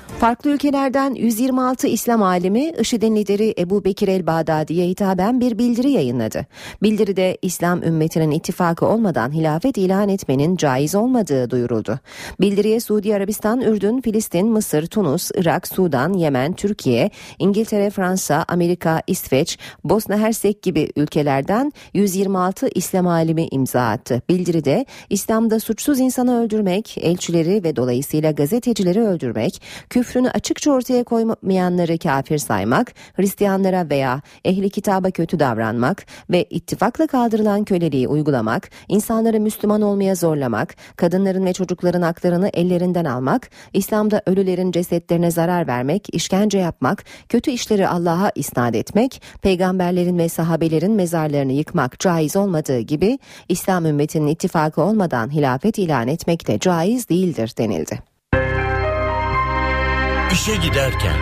[0.08, 6.46] Farklı ülkelerden 126 İslam alimi IŞİD'in lideri Ebu Bekir el-Bağdadi'ye hitaben bir bildiri yayınladı.
[6.82, 11.98] Bildiride İslam ümmetinin ittifakı olmadan hilafet ilan etmenin caiz olmadığı duyuruldu.
[12.40, 19.58] Bildiriye Suudi Arabistan, Ürdün, Filistin, Mısır, Tunus, Irak, Sudan, Yemen, Türkiye, İngiltere, Fransa, Amerika, İsveç,
[19.84, 24.22] Bosna Hersek gibi ülkelerden 126 İslam alimi imza attı.
[24.28, 29.62] Bildiride İslam'da suçsuz insanı öldürmek, elçileri ve dolayısıyla gazetecileri öldürmek,
[29.98, 37.64] küfrünü açıkça ortaya koymayanları kafir saymak, Hristiyanlara veya ehli kitaba kötü davranmak ve ittifakla kaldırılan
[37.64, 45.30] köleliği uygulamak, insanları Müslüman olmaya zorlamak, kadınların ve çocukların haklarını ellerinden almak, İslam'da ölülerin cesetlerine
[45.30, 52.36] zarar vermek, işkence yapmak, kötü işleri Allah'a isnat etmek, peygamberlerin ve sahabelerin mezarlarını yıkmak caiz
[52.36, 53.18] olmadığı gibi
[53.48, 58.07] İslam ümmetinin ittifakı olmadan hilafet ilan etmek de caiz değildir denildi.
[60.32, 61.16] İşe giderken.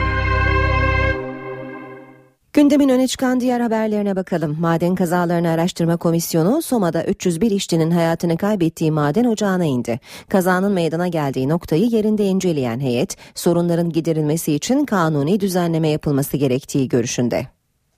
[2.53, 4.57] Gündemin öne çıkan diğer haberlerine bakalım.
[4.61, 10.01] Maden Kazalarını Araştırma Komisyonu Soma'da 301 işçinin hayatını kaybettiği maden ocağına indi.
[10.29, 17.47] Kazanın meydana geldiği noktayı yerinde inceleyen heyet sorunların giderilmesi için kanuni düzenleme yapılması gerektiği görüşünde.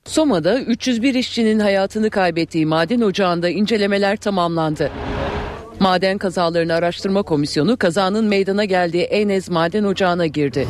[0.04, 4.90] Soma'da 301 işçinin hayatını kaybettiği maden ocağında incelemeler tamamlandı.
[5.80, 10.68] Maden Kazalarını Araştırma Komisyonu kazanın meydana geldiği Eynez Maden Ocağı'na girdi.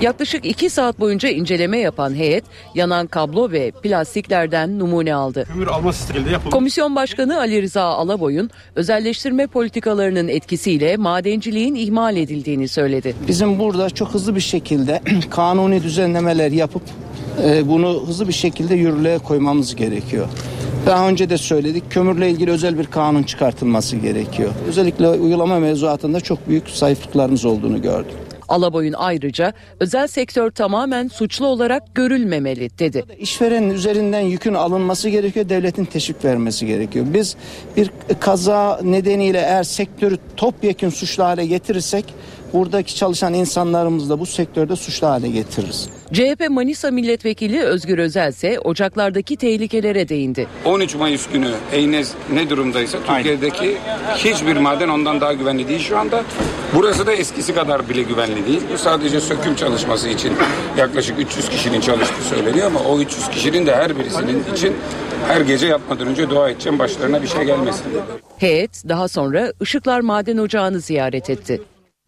[0.00, 2.44] Yaklaşık 2 saat boyunca inceleme yapan heyet
[2.74, 5.44] yanan kablo ve plastiklerden numune aldı.
[5.52, 5.92] Kömür alma
[6.32, 6.50] yapıldı.
[6.50, 13.14] Komisyon Başkanı Ali Rıza Alaboy'un özelleştirme politikalarının etkisiyle madenciliğin ihmal edildiğini söyledi.
[13.28, 16.82] Bizim burada çok hızlı bir şekilde kanuni düzenlemeler yapıp
[17.44, 20.26] e, bunu hızlı bir şekilde yürürlüğe koymamız gerekiyor.
[20.86, 24.50] Daha önce de söyledik kömürle ilgili özel bir kanun çıkartılması gerekiyor.
[24.68, 28.14] Özellikle uygulama mevzuatında çok büyük zayıflıklarımız olduğunu gördüm.
[28.48, 33.04] Alaboy'un ayrıca özel sektör tamamen suçlu olarak görülmemeli dedi.
[33.18, 37.06] İşverenin üzerinden yükün alınması gerekiyor, devletin teşvik vermesi gerekiyor.
[37.14, 37.36] Biz
[37.76, 37.90] bir
[38.20, 42.04] kaza nedeniyle eğer sektörü topyekun suçlu hale getirirsek
[42.52, 45.88] buradaki çalışan insanlarımızı da bu sektörde suçlu hale getiririz.
[46.12, 50.46] CHP Manisa Milletvekili Özgür Özel ise ocaklardaki tehlikelere değindi.
[50.64, 53.76] 13 Mayıs günü Eynez ne durumdaysa Türkiye'deki
[54.16, 56.24] hiçbir maden ondan daha güvenli değil şu anda.
[56.74, 58.60] Burası da eskisi kadar bile güvenli değil.
[58.72, 60.32] Bu sadece söküm çalışması için
[60.76, 64.74] yaklaşık 300 kişinin çalıştığı söyleniyor ama o 300 kişinin de her birisinin için
[65.28, 68.00] her gece yapmadan önce dua edeceğim başlarına bir şey gelmesin dedi.
[68.38, 71.60] Heyet daha sonra Işıklar Maden Ocağı'nı ziyaret etti.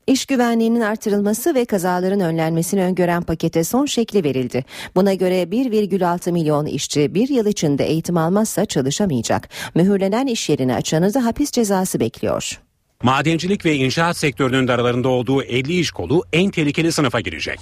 [0.06, 4.64] İş güvenliğinin artırılması ve kazaların önlenmesini öngören pakete son şekli verildi.
[4.94, 9.48] Buna göre 1,6 milyon işçi bir yıl içinde eğitim almazsa çalışamayacak.
[9.74, 12.60] Mühürlenen iş yerini açanı da hapis cezası bekliyor.
[13.02, 17.58] Madencilik ve inşaat sektörünün aralarında olduğu 50 iş kolu en tehlikeli sınıfa girecek.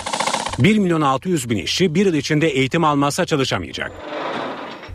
[0.59, 3.93] 1 milyon 600 bin işçi bir yıl içinde eğitim almazsa çalışamayacak.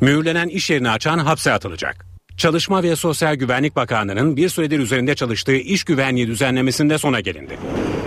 [0.01, 2.12] Mühürlenen iş yerini açan hapse atılacak.
[2.37, 7.57] Çalışma ve Sosyal Güvenlik Bakanlığı'nın bir süredir üzerinde çalıştığı iş güvenliği düzenlemesinde sona gelindi.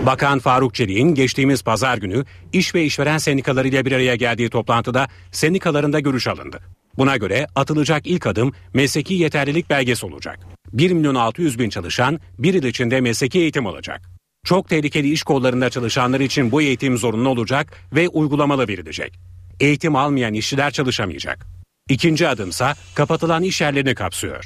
[0.05, 5.99] Bakan Faruk Çelik'in geçtiğimiz pazar günü iş ve işveren sendikalarıyla bir araya geldiği toplantıda sendikalarında
[5.99, 6.59] görüş alındı.
[6.97, 10.39] Buna göre atılacak ilk adım mesleki yeterlilik belgesi olacak.
[10.73, 14.01] 1 milyon 600 bin çalışan bir yıl içinde mesleki eğitim alacak.
[14.45, 19.19] Çok tehlikeli iş kollarında çalışanlar için bu eğitim zorunlu olacak ve uygulamalı verilecek.
[19.59, 21.56] Eğitim almayan işçiler çalışamayacak.
[21.89, 24.45] İkinci adımsa kapatılan iş yerlerini kapsıyor.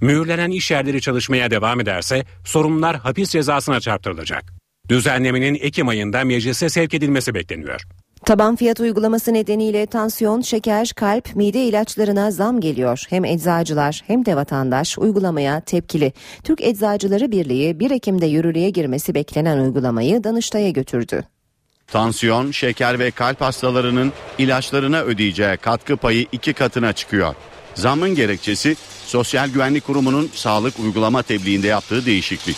[0.00, 4.44] Mühürlenen iş yerleri çalışmaya devam ederse sorumlular hapis cezasına çarptırılacak.
[4.88, 7.82] Düzenlemenin Ekim ayında meclise sevk edilmesi bekleniyor.
[8.26, 13.02] Taban fiyat uygulaması nedeniyle tansiyon, şeker, kalp, mide ilaçlarına zam geliyor.
[13.08, 16.12] Hem eczacılar hem de vatandaş uygulamaya tepkili.
[16.44, 21.24] Türk Eczacıları Birliği 1 Ekim'de yürürlüğe girmesi beklenen uygulamayı Danıştay'a götürdü.
[21.92, 27.34] Tansiyon, şeker ve kalp hastalarının ilaçlarına ödeyeceği katkı payı iki katına çıkıyor.
[27.74, 28.76] Zammın gerekçesi
[29.06, 32.56] Sosyal Güvenlik Kurumu'nun sağlık uygulama tebliğinde yaptığı değişiklik.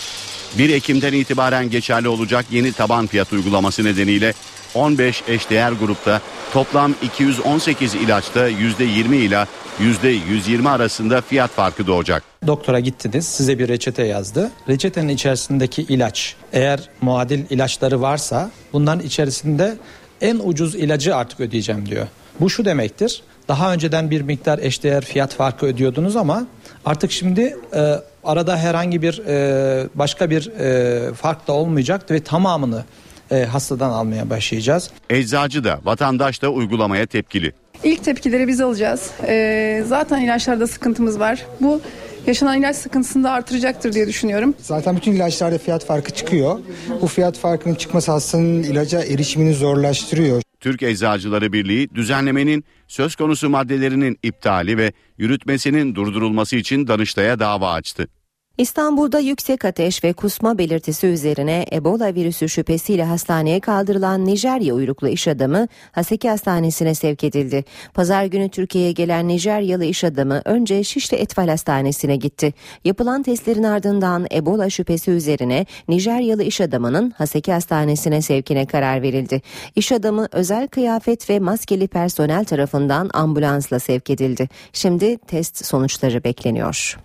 [0.57, 4.33] 1 Ekim'den itibaren geçerli olacak yeni taban fiyat uygulaması nedeniyle
[4.75, 6.21] 15 eşdeğer grupta
[6.53, 9.47] toplam 218 ilaçta %20 ile
[9.79, 12.23] %120 arasında fiyat farkı doğacak.
[12.47, 14.51] Doktora gittiniz size bir reçete yazdı.
[14.69, 19.77] Reçetenin içerisindeki ilaç eğer muadil ilaçları varsa bunların içerisinde
[20.21, 22.07] en ucuz ilacı artık ödeyeceğim diyor.
[22.39, 23.21] Bu şu demektir.
[23.47, 26.47] Daha önceden bir miktar eşdeğer fiyat farkı ödüyordunuz ama
[26.85, 32.83] artık şimdi e, arada herhangi bir e, başka bir e, fark da olmayacak ve tamamını
[33.31, 34.91] e, hastadan almaya başlayacağız.
[35.09, 37.51] Eczacı da vatandaş da uygulamaya tepkili.
[37.83, 39.11] İlk tepkileri biz alacağız.
[39.27, 41.45] Ee, zaten ilaçlarda sıkıntımız var.
[41.61, 41.81] Bu
[42.27, 44.53] yaşanan ilaç sıkıntısını da artıracaktır diye düşünüyorum.
[44.57, 46.59] Zaten bütün ilaçlarda fiyat farkı çıkıyor.
[47.01, 50.41] Bu fiyat farkının çıkması hastanın ilaca erişimini zorlaştırıyor.
[50.59, 58.07] Türk Eczacıları Birliği düzenlemenin söz konusu maddelerinin iptali ve yürütmesinin durdurulması için Danıştay'a dava açtı.
[58.61, 65.27] İstanbul'da yüksek ateş ve kusma belirtisi üzerine Ebola virüsü şüphesiyle hastaneye kaldırılan Nijerya uyruklu iş
[65.27, 67.65] adamı Haseki Hastanesi'ne sevk edildi.
[67.93, 72.53] Pazar günü Türkiye'ye gelen Nijeryalı iş adamı önce Şişli Etfal Hastanesi'ne gitti.
[72.85, 79.41] Yapılan testlerin ardından Ebola şüphesi üzerine Nijeryalı iş adamının Haseki Hastanesi'ne sevkine karar verildi.
[79.75, 84.49] İş adamı özel kıyafet ve maskeli personel tarafından ambulansla sevk edildi.
[84.73, 86.97] Şimdi test sonuçları bekleniyor.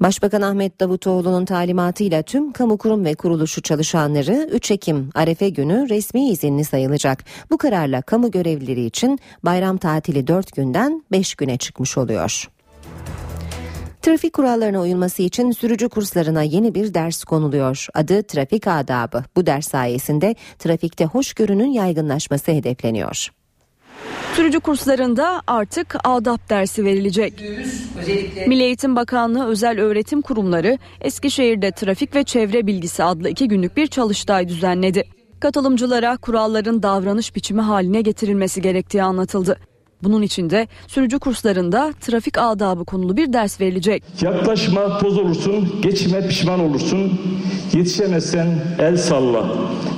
[0.00, 6.28] Başbakan Ahmet Davutoğlu'nun talimatıyla tüm kamu kurum ve kuruluşu çalışanları 3 Ekim Arefe günü resmi
[6.28, 7.24] izinli sayılacak.
[7.50, 12.48] Bu kararla kamu görevlileri için bayram tatili 4 günden 5 güne çıkmış oluyor.
[14.02, 17.86] Trafik kurallarına uyulması için sürücü kurslarına yeni bir ders konuluyor.
[17.94, 19.24] Adı trafik adabı.
[19.36, 23.30] Bu ders sayesinde trafikte hoşgörünün yaygınlaşması hedefleniyor.
[24.34, 27.42] Sürücü kurslarında artık adap dersi verilecek.
[28.46, 33.86] Milli Eğitim Bakanlığı özel öğretim kurumları Eskişehir'de trafik ve çevre bilgisi adlı iki günlük bir
[33.86, 35.04] çalıştay düzenledi.
[35.40, 39.58] Katılımcılara kuralların davranış biçimi haline getirilmesi gerektiği anlatıldı.
[40.02, 44.02] Bunun için de sürücü kurslarında trafik adabı konulu bir ders verilecek.
[44.22, 47.20] Yaklaşma toz olursun, geçme pişman olursun,
[47.72, 48.46] yetişemezsen
[48.78, 49.44] el salla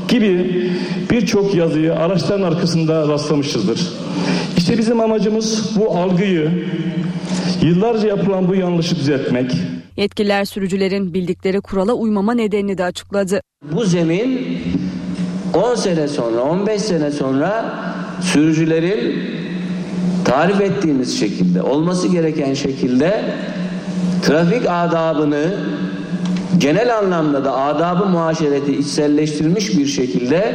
[0.09, 0.71] gibi
[1.11, 3.81] birçok yazıyı araçların arkasında rastlamışızdır.
[4.57, 6.65] İşte bizim amacımız bu algıyı,
[7.63, 9.53] yıllarca yapılan bu yanlışı düzeltmek.
[9.97, 13.41] Yetkililer sürücülerin bildikleri kurala uymama nedenini de açıkladı.
[13.73, 14.59] Bu zemin
[15.55, 17.75] 10 sene sonra, 15 sene sonra
[18.23, 19.23] sürücülerin
[20.27, 23.35] tarif ettiğimiz şekilde, olması gereken şekilde
[24.23, 25.55] trafik adabını
[26.59, 30.55] genel anlamda da adabı muaşereti içselleştirilmiş bir şekilde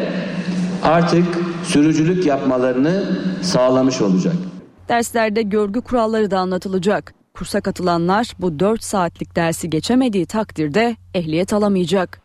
[0.84, 1.26] artık
[1.63, 4.36] sürücülük yapmalarını sağlamış olacak.
[4.89, 7.13] Derslerde görgü kuralları da anlatılacak.
[7.34, 12.20] Kursa katılanlar bu 4 saatlik dersi geçemediği takdirde ehliyet alamayacak.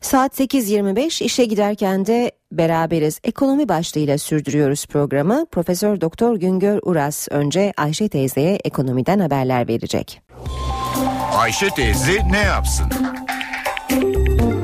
[0.00, 3.20] Saat 8.25 işe giderken de beraberiz.
[3.24, 5.46] Ekonomi başlığıyla sürdürüyoruz programı.
[5.52, 10.22] Profesör Doktor Güngör Uras önce Ayşe teyzeye ekonomiden haberler verecek.
[11.38, 12.86] Ayşe teyze ne yapsın?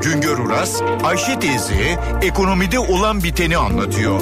[0.01, 4.21] Güngör Uras, Ayşe teyzeye ekonomide olan biteni anlatıyor.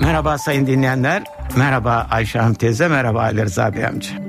[0.00, 1.22] Merhaba sayın dinleyenler.
[1.56, 4.23] Merhaba Ayşe Hanım teyze, merhaba Ali Rıza Bey amca.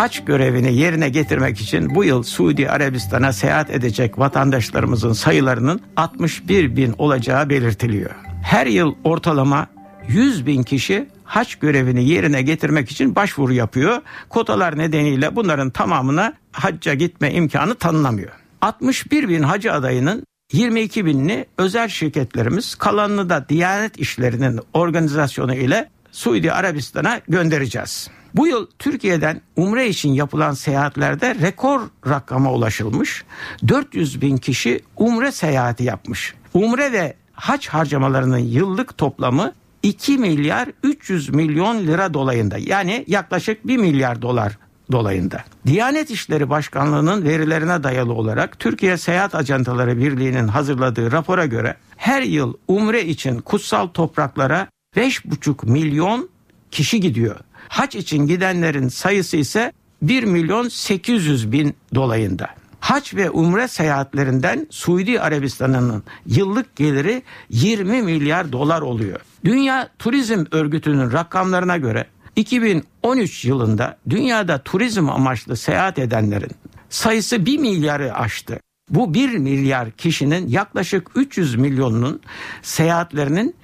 [0.00, 6.94] Haç görevini yerine getirmek için bu yıl Suudi Arabistan'a seyahat edecek vatandaşlarımızın sayılarının 61 bin
[6.98, 8.10] olacağı belirtiliyor.
[8.42, 9.66] Her yıl ortalama
[10.08, 14.02] 100 bin kişi haç görevini yerine getirmek için başvuru yapıyor.
[14.28, 18.32] Kotalar nedeniyle bunların tamamına hacca gitme imkanı tanınamıyor.
[18.60, 26.52] 61 bin hacı adayının 22 binini özel şirketlerimiz kalanını da Diyanet İşleri'nin organizasyonu ile Suudi
[26.52, 28.10] Arabistan'a göndereceğiz.
[28.34, 33.24] Bu yıl Türkiye'den umre için yapılan seyahatlerde rekor rakama ulaşılmış.
[33.68, 36.34] 400 bin kişi umre seyahati yapmış.
[36.54, 39.52] Umre ve haç harcamalarının yıllık toplamı
[39.82, 44.58] 2 milyar 300 milyon lira dolayında yani yaklaşık 1 milyar dolar
[44.92, 45.44] dolayında.
[45.66, 52.54] Diyanet İşleri Başkanlığı'nın verilerine dayalı olarak Türkiye Seyahat Ajantaları Birliği'nin hazırladığı rapora göre her yıl
[52.68, 54.66] umre için kutsal topraklara
[54.96, 56.28] 5,5 milyon
[56.70, 57.36] kişi gidiyor.
[57.70, 62.48] Haç için gidenlerin sayısı ise 1 milyon 800 bin dolayında.
[62.80, 69.20] Haç ve umre seyahatlerinden Suudi Arabistan'ın yıllık geliri 20 milyar dolar oluyor.
[69.44, 72.06] Dünya Turizm Örgütü'nün rakamlarına göre
[72.36, 76.52] 2013 yılında dünyada turizm amaçlı seyahat edenlerin
[76.88, 78.60] sayısı 1 milyarı aştı.
[78.88, 82.20] Bu 1 milyar kişinin yaklaşık 300 milyonunun
[82.62, 83.54] seyahatlerinin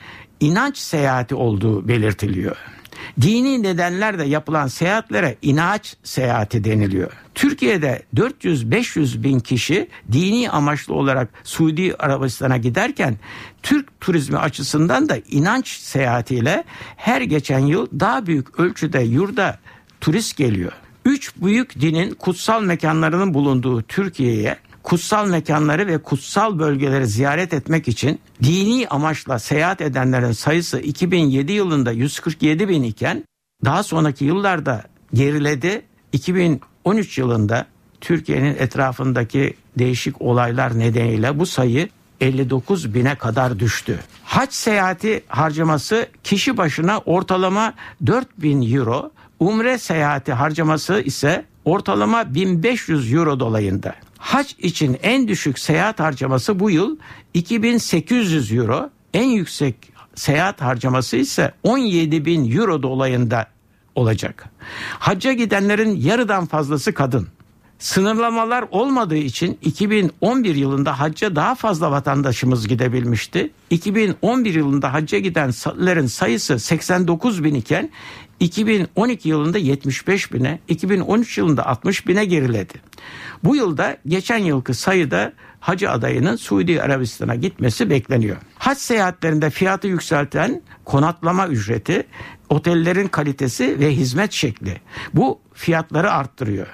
[0.40, 2.56] inanç seyahati olduğu belirtiliyor.
[3.20, 7.12] Dini nedenlerle yapılan seyahatlere inanç seyahati deniliyor.
[7.34, 13.16] Türkiye'de 400-500 bin kişi dini amaçlı olarak Suudi Arabistan'a giderken
[13.62, 16.64] Türk turizmi açısından da inanç seyahatiyle
[16.96, 19.58] her geçen yıl daha büyük ölçüde yurda
[20.00, 20.72] turist geliyor.
[21.04, 24.56] Üç büyük dinin kutsal mekanlarının bulunduğu Türkiye'ye
[24.86, 31.92] kutsal mekanları ve kutsal bölgeleri ziyaret etmek için dini amaçla seyahat edenlerin sayısı 2007 yılında
[31.92, 33.24] 147 bin iken
[33.64, 34.82] daha sonraki yıllarda
[35.14, 35.82] geriledi.
[36.12, 37.66] 2013 yılında
[38.00, 41.88] Türkiye'nin etrafındaki değişik olaylar nedeniyle bu sayı
[42.20, 43.98] 59 bine kadar düştü.
[44.24, 47.74] Haç seyahati harcaması kişi başına ortalama
[48.06, 49.10] 4 bin euro,
[49.40, 54.05] umre seyahati harcaması ise ortalama 1500 euro dolayında.
[54.18, 56.96] Hac için en düşük seyahat harcaması bu yıl
[57.34, 59.76] 2800 euro, en yüksek
[60.14, 63.46] seyahat harcaması ise 17 bin euro dolayında
[63.94, 64.44] olacak.
[64.98, 67.28] Hacca gidenlerin yarıdan fazlası kadın.
[67.78, 73.50] Sınırlamalar olmadığı için 2011 yılında hacca daha fazla vatandaşımız gidebilmişti.
[73.70, 77.90] 2011 yılında hacca gidenlerin sayısı 89 bin iken
[78.40, 82.74] 2012 yılında 75 bine, 2013 yılında 60 bine geriledi.
[83.44, 88.36] Bu yılda geçen yılki sayıda hacı adayının Suudi Arabistan'a gitmesi bekleniyor.
[88.58, 92.06] Hac seyahatlerinde fiyatı yükselten konaklama ücreti,
[92.48, 94.80] otellerin kalitesi ve hizmet şekli.
[95.14, 96.66] Bu fiyatları arttırıyor.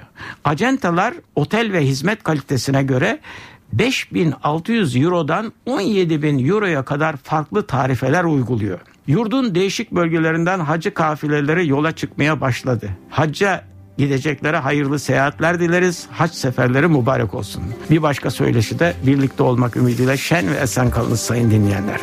[0.43, 3.19] Acentalar otel ve hizmet kalitesine göre
[3.73, 8.79] 5600 Euro'dan 17000 Euro'ya kadar farklı tarifeler uyguluyor.
[9.07, 12.89] Yurdun değişik bölgelerinden hacı kafileleri yola çıkmaya başladı.
[13.09, 13.63] Hacca
[13.97, 16.07] gideceklere hayırlı seyahatler dileriz.
[16.11, 17.63] Hac seferleri mübarek olsun.
[17.89, 21.99] Bir başka söyleşi de birlikte olmak ümidiyle şen ve esen kalınız sayın dinleyenler.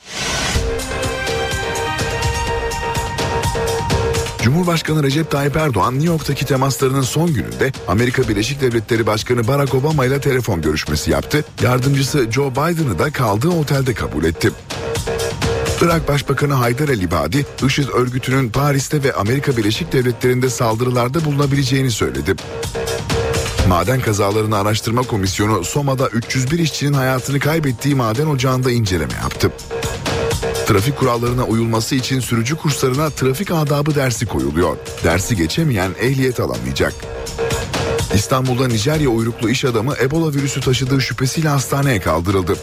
[4.42, 10.04] Cumhurbaşkanı Recep Tayyip Erdoğan New York'taki temaslarının son gününde Amerika Birleşik Devletleri Başkanı Barack Obama
[10.04, 11.44] ile telefon görüşmesi yaptı.
[11.62, 14.50] Yardımcısı Joe Biden'ı da kaldığı otelde kabul etti.
[15.82, 22.34] Irak Başbakanı Haydar El İbadi, IŞİD örgütünün Paris'te ve Amerika Birleşik Devletleri'nde saldırılarda bulunabileceğini söyledi.
[23.68, 29.52] Maden Kazalarını Araştırma Komisyonu Soma'da 301 işçinin hayatını kaybettiği maden ocağında inceleme yaptı.
[30.66, 34.76] Trafik kurallarına uyulması için sürücü kurslarına trafik adabı dersi koyuluyor.
[35.04, 36.94] Dersi geçemeyen ehliyet alamayacak.
[38.14, 42.56] İstanbul'da Nijerya uyruklu iş adamı Ebola virüsü taşıdığı şüphesiyle hastaneye kaldırıldı.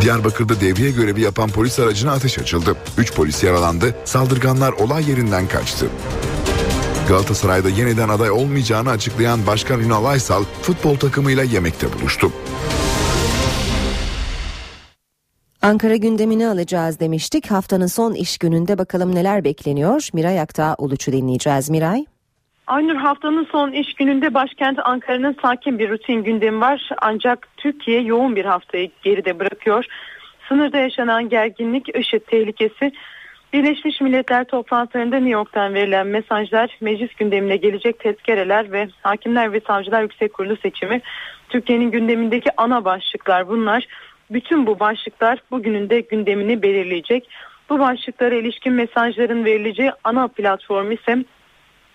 [0.00, 2.76] Diyarbakır'da devriye görevi yapan polis aracına ateş açıldı.
[2.98, 5.86] 3 polis yaralandı, saldırganlar olay yerinden kaçtı.
[7.08, 12.32] Galatasaray'da yeniden aday olmayacağını açıklayan Başkan Ünal Aysal futbol takımıyla yemekte buluştu.
[15.62, 17.50] Ankara gündemini alacağız demiştik.
[17.50, 20.08] Haftanın son iş gününde bakalım neler bekleniyor.
[20.12, 21.70] Miray Aktağ Uluç'u dinleyeceğiz.
[21.70, 22.04] Miray.
[22.66, 26.88] Aynur haftanın son iş gününde başkent Ankara'nın sakin bir rutin gündemi var.
[27.02, 29.84] Ancak Türkiye yoğun bir haftayı geride bırakıyor.
[30.48, 32.92] Sınırda yaşanan gerginlik, IŞİD tehlikesi,
[33.52, 40.02] Birleşmiş Milletler toplantılarında New York'tan verilen mesajlar, meclis gündemine gelecek tezkereler ve Hakimler ve Savcılar
[40.02, 41.00] Yüksek Kurulu seçimi
[41.48, 43.86] Türkiye'nin gündemindeki ana başlıklar bunlar.
[44.32, 47.28] Bütün bu başlıklar bugünün de gündemini belirleyecek.
[47.70, 51.24] Bu başlıklara ilişkin mesajların verileceği ana platform ise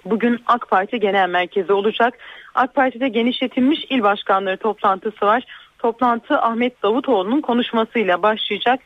[0.05, 2.13] bugün AK Parti Genel Merkezi olacak.
[2.55, 5.43] AK Parti'de genişletilmiş il başkanları toplantısı var.
[5.79, 8.79] Toplantı Ahmet Davutoğlu'nun konuşmasıyla başlayacak.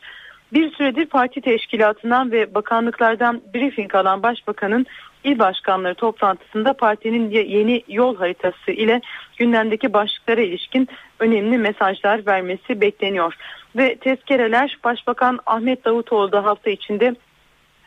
[0.52, 4.86] Bir süredir parti teşkilatından ve bakanlıklardan briefing alan başbakanın
[5.24, 9.00] il başkanları toplantısında partinin yeni yol haritası ile
[9.36, 13.34] gündemdeki başlıklara ilişkin önemli mesajlar vermesi bekleniyor.
[13.76, 17.14] Ve tezkereler Başbakan Ahmet Davutoğlu da hafta içinde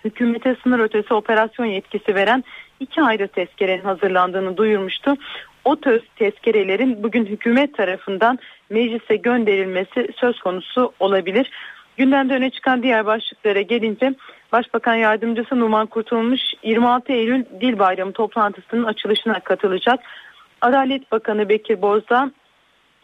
[0.05, 2.43] hükümete sınır ötesi operasyon yetkisi veren
[2.79, 5.15] iki ayrı tezkerenin hazırlandığını duyurmuştu.
[5.65, 11.51] O töz tezkerelerin bugün hükümet tarafından meclise gönderilmesi söz konusu olabilir.
[11.97, 14.13] Gündemde öne çıkan diğer başlıklara gelince
[14.55, 19.99] Başbakan Yardımcısı Numan Kurtulmuş 26 Eylül Dil Bayramı toplantısının açılışına katılacak.
[20.61, 22.31] Adalet Bakanı Bekir Bozdağ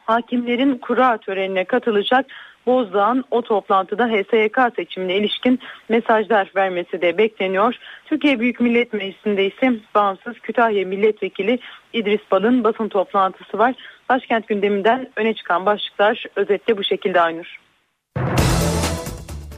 [0.06, 2.26] hakimlerin kura törenine katılacak.
[2.66, 7.76] Bozdağ'ın o toplantıda HSYK seçimine ilişkin mesajlar vermesi de bekleniyor.
[8.06, 11.60] Türkiye Büyük Millet Meclisi'nde ise bağımsız Kütahya Milletvekili
[11.94, 13.76] İdris Bal'ın basın toplantısı var.
[14.10, 17.60] Başkent gündeminden öne çıkan başlıklar özetle bu şekilde Aynur.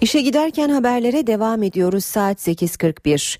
[0.04, 3.39] İşe giderken haberlere devam ediyoruz saat 8.41.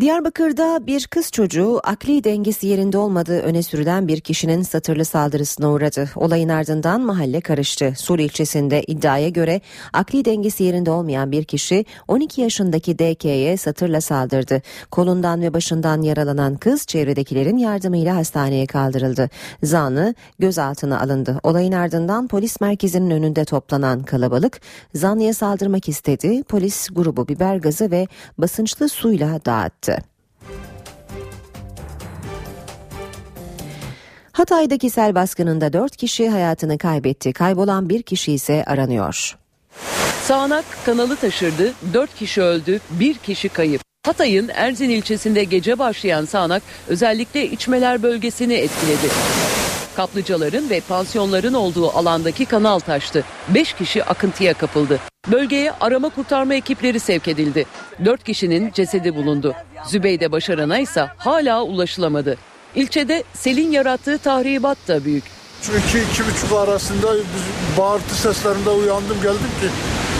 [0.00, 6.10] Diyarbakır'da bir kız çocuğu akli dengesi yerinde olmadığı öne sürülen bir kişinin satırlı saldırısına uğradı.
[6.16, 7.94] Olayın ardından mahalle karıştı.
[7.96, 9.60] Sur ilçesinde iddiaya göre
[9.92, 14.62] akli dengesi yerinde olmayan bir kişi 12 yaşındaki DK'ye satırla saldırdı.
[14.90, 19.30] Kolundan ve başından yaralanan kız çevredekilerin yardımıyla hastaneye kaldırıldı.
[19.62, 21.40] Zanlı gözaltına alındı.
[21.42, 24.60] Olayın ardından polis merkezinin önünde toplanan kalabalık
[24.94, 26.42] zanlıya saldırmak istedi.
[26.42, 28.06] Polis grubu biber gazı ve
[28.38, 29.87] basınçlı suyla dağıttı.
[34.38, 37.32] Hatay'daki sel baskınında 4 kişi hayatını kaybetti.
[37.32, 39.36] Kaybolan bir kişi ise aranıyor.
[40.22, 43.82] Sağanak kanalı taşırdı, 4 kişi öldü, 1 kişi kayıp.
[44.06, 49.08] Hatay'ın Erzin ilçesinde gece başlayan sağanak özellikle içmeler bölgesini etkiledi.
[49.96, 53.24] Kaplıcaların ve pansiyonların olduğu alandaki kanal taştı.
[53.54, 55.00] 5 kişi akıntıya kapıldı.
[55.32, 57.66] Bölgeye arama kurtarma ekipleri sevk edildi.
[58.04, 59.54] 4 kişinin cesedi bulundu.
[59.86, 62.36] Zübeyde Başaran'a ise hala ulaşılamadı.
[62.74, 65.24] İlçede selin yarattığı tahribat da büyük.
[65.62, 67.14] Çünkü iki buçuk arasında
[67.78, 69.68] bağırtı seslerinde uyandım geldim ki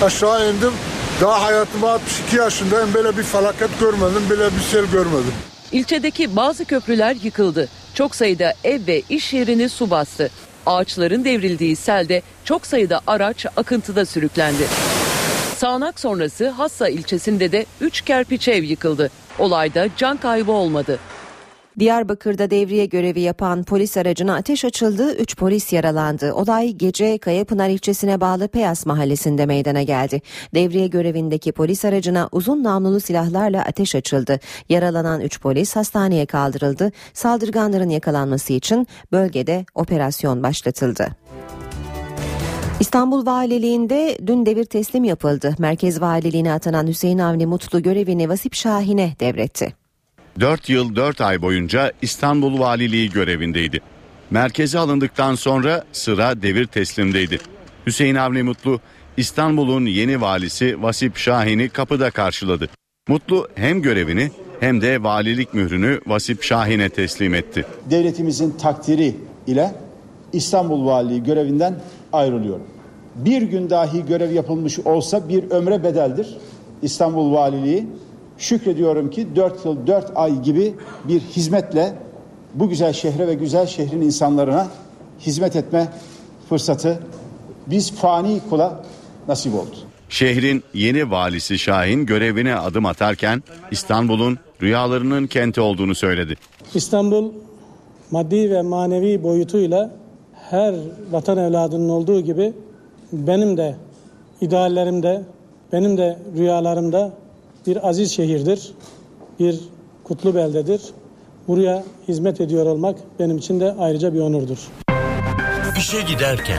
[0.04, 0.72] aşağı indim.
[1.20, 5.32] Daha hayatıma 62 yaşındayım böyle bir felaket görmedim böyle bir sel görmedim.
[5.72, 7.68] İlçedeki bazı köprüler yıkıldı.
[7.94, 10.30] Çok sayıda ev ve iş yerini su bastı.
[10.66, 14.66] Ağaçların devrildiği selde çok sayıda araç akıntıda sürüklendi.
[15.56, 19.10] Sağnak sonrası Hassa ilçesinde de 3 kerpiç ev yıkıldı.
[19.38, 20.98] Olayda can kaybı olmadı.
[21.78, 25.16] Diyarbakır'da devriye görevi yapan polis aracına ateş açıldı.
[25.16, 26.32] 3 polis yaralandı.
[26.32, 30.22] Olay gece Kayapınar ilçesine bağlı Peyas mahallesinde meydana geldi.
[30.54, 34.40] Devriye görevindeki polis aracına uzun namlulu silahlarla ateş açıldı.
[34.68, 36.92] Yaralanan 3 polis hastaneye kaldırıldı.
[37.14, 41.08] Saldırganların yakalanması için bölgede operasyon başlatıldı.
[42.80, 45.54] İstanbul Valiliğinde dün devir teslim yapıldı.
[45.58, 49.77] Merkez Valiliğine atanan Hüseyin Avni Mutlu görevini Vasip Şahin'e devretti.
[50.40, 53.80] 4 yıl 4 ay boyunca İstanbul Valiliği görevindeydi.
[54.30, 57.38] Merkeze alındıktan sonra sıra devir teslimdeydi.
[57.86, 58.80] Hüseyin Avni Mutlu
[59.16, 62.68] İstanbul'un yeni valisi Vasip Şahin'i kapıda karşıladı.
[63.08, 64.30] Mutlu hem görevini
[64.60, 67.66] hem de valilik mührünü Vasip Şahin'e teslim etti.
[67.90, 69.16] Devletimizin takdiri
[69.46, 69.74] ile
[70.32, 71.74] İstanbul Valiliği görevinden
[72.12, 72.66] ayrılıyorum.
[73.14, 76.36] Bir gün dahi görev yapılmış olsa bir ömre bedeldir
[76.82, 77.86] İstanbul Valiliği.
[78.38, 80.74] Şükrediyorum ki 4 yıl 4 ay gibi
[81.04, 81.94] bir hizmetle
[82.54, 84.68] bu güzel şehre ve güzel şehrin insanlarına
[85.20, 85.88] hizmet etme
[86.48, 87.00] fırsatı
[87.66, 88.84] biz fani kula
[89.28, 89.76] nasip oldu.
[90.08, 96.34] Şehrin yeni valisi Şahin görevine adım atarken İstanbul'un rüyalarının kenti olduğunu söyledi.
[96.74, 97.32] İstanbul
[98.10, 99.90] maddi ve manevi boyutuyla
[100.50, 100.74] her
[101.10, 102.52] vatan evladının olduğu gibi
[103.12, 103.76] benim de
[104.40, 105.22] ideallerimde,
[105.72, 107.12] benim de rüyalarımda
[107.68, 108.72] bir aziz şehirdir,
[109.40, 109.60] bir
[110.04, 110.80] kutlu beldedir.
[111.48, 114.58] Buraya hizmet ediyor olmak benim için de ayrıca bir onurdur.
[115.78, 116.58] İşe giderken.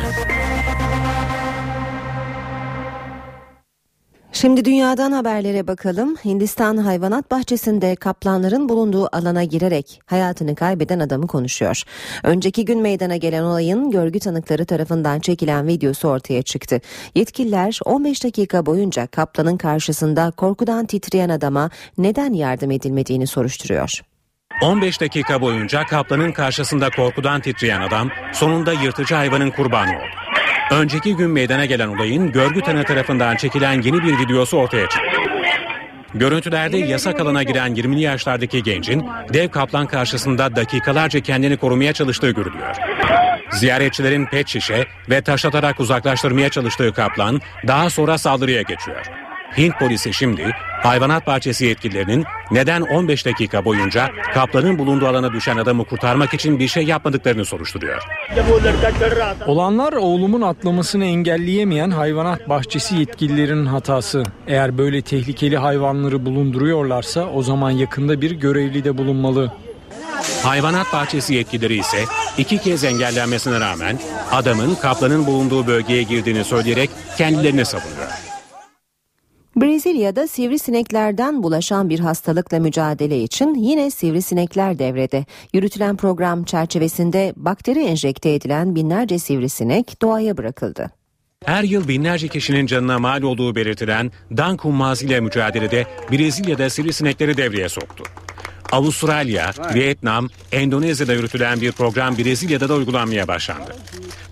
[4.41, 6.15] Şimdi dünyadan haberlere bakalım.
[6.25, 11.83] Hindistan hayvanat bahçesinde kaplanların bulunduğu alana girerek hayatını kaybeden adamı konuşuyor.
[12.23, 16.81] Önceki gün meydana gelen olayın görgü tanıkları tarafından çekilen videosu ortaya çıktı.
[17.15, 24.01] Yetkililer 15 dakika boyunca kaplanın karşısında korkudan titreyen adama neden yardım edilmediğini soruşturuyor.
[24.63, 30.28] 15 dakika boyunca kaplanın karşısında korkudan titreyen adam sonunda yırtıcı hayvanın kurbanı oldu.
[30.71, 35.09] Önceki gün meydana gelen olayın görgü tanığı tarafından çekilen yeni bir videosu ortaya çıktı.
[36.13, 42.75] Görüntülerde yasak alana giren 20'li yaşlardaki gencin dev kaplan karşısında dakikalarca kendini korumaya çalıştığı görülüyor.
[43.51, 49.28] Ziyaretçilerin pet şişe ve taş atarak uzaklaştırmaya çalıştığı kaplan daha sonra saldırıya geçiyor.
[49.57, 50.51] Hint polisi şimdi
[50.83, 56.67] hayvanat bahçesi yetkililerinin neden 15 dakika boyunca kaplanın bulunduğu alana düşen adamı kurtarmak için bir
[56.67, 58.01] şey yapmadıklarını soruşturuyor.
[59.47, 64.23] Olanlar oğlumun atlamasını engelleyemeyen hayvanat bahçesi yetkililerinin hatası.
[64.47, 69.51] Eğer böyle tehlikeli hayvanları bulunduruyorlarsa o zaman yakında bir görevli de bulunmalı.
[70.43, 72.03] Hayvanat bahçesi yetkilileri ise
[72.37, 73.99] iki kez engellenmesine rağmen
[74.31, 78.07] adamın kaplanın bulunduğu bölgeye girdiğini söyleyerek kendilerini savunuyor.
[79.61, 85.25] Brezilya'da sivrisineklerden bulaşan bir hastalıkla mücadele için yine sivrisinekler devrede.
[85.53, 90.91] Yürütülen program çerçevesinde bakteri enjekte edilen binlerce sivrisinek doğaya bırakıldı.
[91.45, 97.69] Her yıl binlerce kişinin canına mal olduğu belirtilen Dan kumbazı ile mücadelede Brezilya'da sivrisinekleri devreye
[97.69, 98.03] soktu.
[98.71, 103.75] Avustralya, Vietnam, Endonezya'da yürütülen bir program Brezilya'da da uygulanmaya başlandı.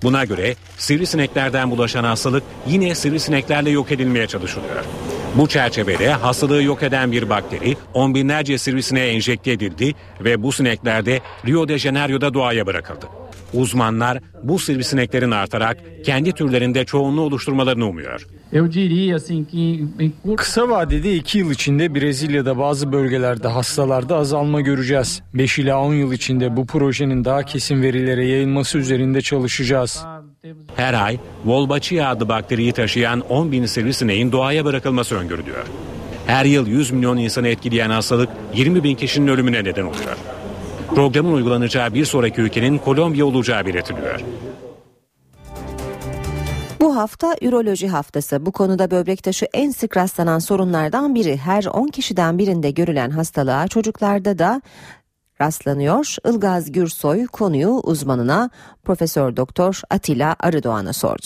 [0.04, 4.86] Buna göre sivrisineklerden bulaşan hastalık yine sivrisineklerle yok edilmeye çalışılıyor.
[5.36, 11.06] Bu çerçevede hastalığı yok eden bir bakteri on binlerce sivrisineğe enjekte edildi ve bu sinekler
[11.06, 13.06] de Rio de Janeiro'da doğaya bırakıldı.
[13.54, 18.28] Uzmanlar bu sivrisineklerin artarak kendi türlerinde çoğunluğu oluşturmalarını umuyor.
[20.38, 25.22] Kısa vadede 2 yıl içinde Brezilya'da bazı bölgelerde hastalarda azalma göreceğiz.
[25.34, 30.06] 5 ila 10 yıl içinde bu projenin daha kesin verilere yayılması üzerinde çalışacağız.
[30.76, 35.66] Her ay Wolbachia adlı bakteriyi taşıyan 10 bin sivrisineğin doğaya bırakılması öngörülüyor.
[36.28, 40.18] Her yıl 100 milyon insanı etkileyen hastalık 20 bin kişinin ölümüne neden oluyor.
[40.96, 44.22] Programın uygulanacağı bir sonraki ülkenin Kolombiya olacağı belirtiliyor.
[46.82, 48.46] Bu hafta üroloji haftası.
[48.46, 51.38] Bu konuda böbrek taşı en sık rastlanan sorunlardan biri.
[51.38, 54.62] Her 10 kişiden birinde görülen hastalığa çocuklarda da
[55.42, 56.16] rastlanıyor.
[56.26, 58.50] Ilgaz Gürsoy konuyu uzmanına
[58.84, 61.26] Profesör Doktor Atilla Arıdoğan'a sordu.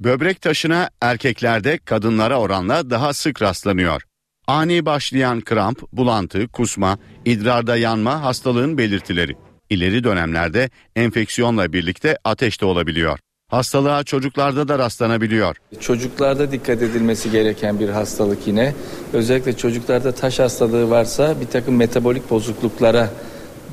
[0.00, 4.02] Böbrek taşına erkeklerde kadınlara oranla daha sık rastlanıyor.
[4.48, 9.36] Ani başlayan kramp, bulantı, kusma, idrarda yanma hastalığın belirtileri.
[9.70, 13.18] İleri dönemlerde enfeksiyonla birlikte ateş de olabiliyor.
[13.48, 15.56] Hastalığa çocuklarda da rastlanabiliyor.
[15.80, 18.74] Çocuklarda dikkat edilmesi gereken bir hastalık yine.
[19.12, 23.10] Özellikle çocuklarda taş hastalığı varsa bir takım metabolik bozukluklara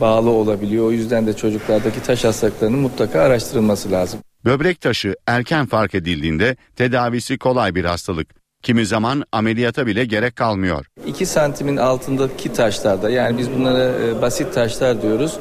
[0.02, 0.86] bağlı olabiliyor.
[0.86, 4.20] O yüzden de çocuklardaki taş hastalıklarının mutlaka araştırılması lazım.
[4.46, 8.45] Böbrek taşı erken fark edildiğinde tedavisi kolay bir hastalık.
[8.66, 10.86] Kimi zaman ameliyata bile gerek kalmıyor.
[11.08, 15.34] 2 santimin altındaki taşlarda yani biz bunlara e, basit taşlar diyoruz.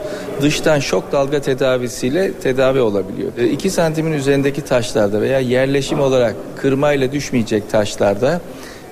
[0.42, 3.36] Dıştan şok dalga tedavisiyle tedavi olabiliyor.
[3.36, 8.40] 2 santimin üzerindeki taşlarda veya yerleşim olarak kırmayla düşmeyecek taşlarda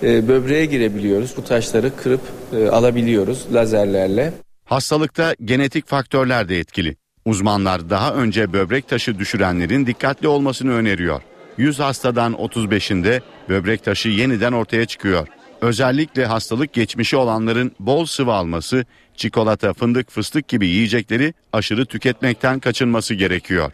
[0.03, 1.37] e, böbreğe girebiliyoruz.
[1.37, 2.21] Bu taşları kırıp
[2.53, 4.33] e, alabiliyoruz lazerlerle.
[4.65, 6.97] Hastalıkta genetik faktörler de etkili.
[7.25, 11.23] Uzmanlar daha önce böbrek taşı düşürenlerin dikkatli olmasını öneriyor.
[11.57, 15.29] 100 hastadan 35'inde böbrek taşı yeniden ortaya çıkıyor.
[15.61, 18.85] Özellikle hastalık geçmişi olanların bol sıvı alması,
[19.17, 23.73] çikolata, fındık, fıstık gibi yiyecekleri aşırı tüketmekten kaçınması gerekiyor.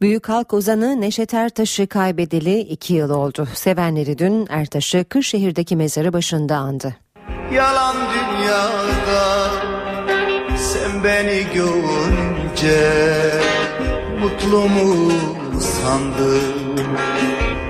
[0.00, 3.48] Büyük halk ozanı Neşet Ertaş'ı kaybedeli iki yıl oldu.
[3.54, 6.96] Sevenleri dün Ertaş'ı Kırşehir'deki mezarı başında andı.
[7.54, 9.50] Yalan dünyada
[10.56, 12.90] sen beni görünce
[14.20, 15.12] mutlu mu
[15.60, 16.64] sandın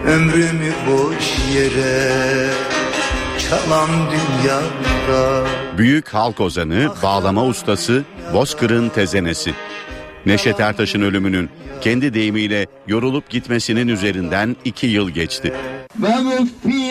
[0.07, 2.51] ömrümü boş yere
[3.39, 5.47] çalan dünyada
[5.79, 9.55] Büyük halk ozanı, bağlama ustası, Bozkır'ın tezenesi.
[10.27, 11.51] Neşet Ertaş'ın ölümünün
[11.81, 15.53] kendi deyimiyle yorulup gitmesinin üzerinden iki yıl geçti.
[15.99, 16.84] nefsin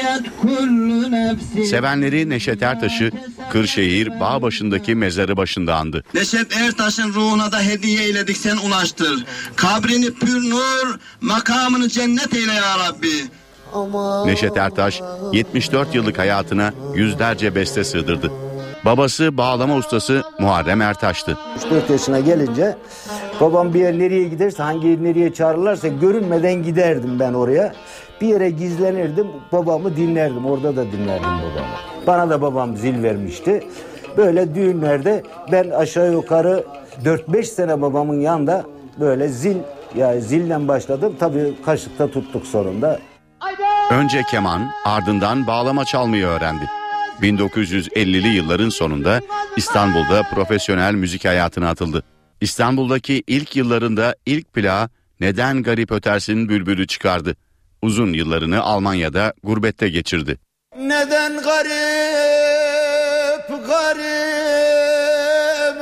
[1.70, 3.12] Sevenleri Neşet Ertaş'ı
[3.52, 6.04] Kırşehir bağ başındaki mezarı başında andı.
[6.14, 9.26] Neşet Ertaş'ın ruhuna da hediye eyledik sen ulaştır.
[9.56, 13.30] Kabrini pür nur, makamını cennet eyle ya Rabbi.
[14.26, 15.02] Neşet Ertaş
[15.34, 18.32] 74 yıllık hayatına yüzlerce beste sığdırdı.
[18.86, 21.38] Babası bağlama ustası Muharrem Ertaş'tı.
[21.72, 22.78] 4 yaşına gelince
[23.42, 27.74] babam bir yer nereye giderse hangi yer nereye çağırırlarsa görünmeden giderdim ben oraya.
[28.22, 31.68] Bir yere gizlenirdim babamı dinlerdim orada da dinlerdim babamı.
[32.08, 33.64] Bana da babam zil vermişti.
[34.18, 36.64] Böyle düğünlerde ben aşağı yukarı
[37.04, 38.66] 4-5 sene babamın yanında
[39.00, 39.58] böyle zil
[39.96, 41.16] yani zilden başladım.
[41.20, 43.00] Tabii kaşıkta tuttuk sonunda.
[43.92, 46.70] Önce keman ardından bağlama çalmayı öğrendi.
[47.22, 49.20] 1950'li yılların sonunda
[49.58, 52.04] İstanbul'da profesyonel müzik hayatına atıldı.
[52.42, 54.90] İstanbul'daki ilk yıllarında ilk plağı
[55.20, 57.36] Neden Garip Ötersin Bülbülü çıkardı.
[57.84, 60.38] Uzun yıllarını Almanya'da gurbette geçirdi.
[60.78, 61.68] Neden garip
[63.68, 64.54] garip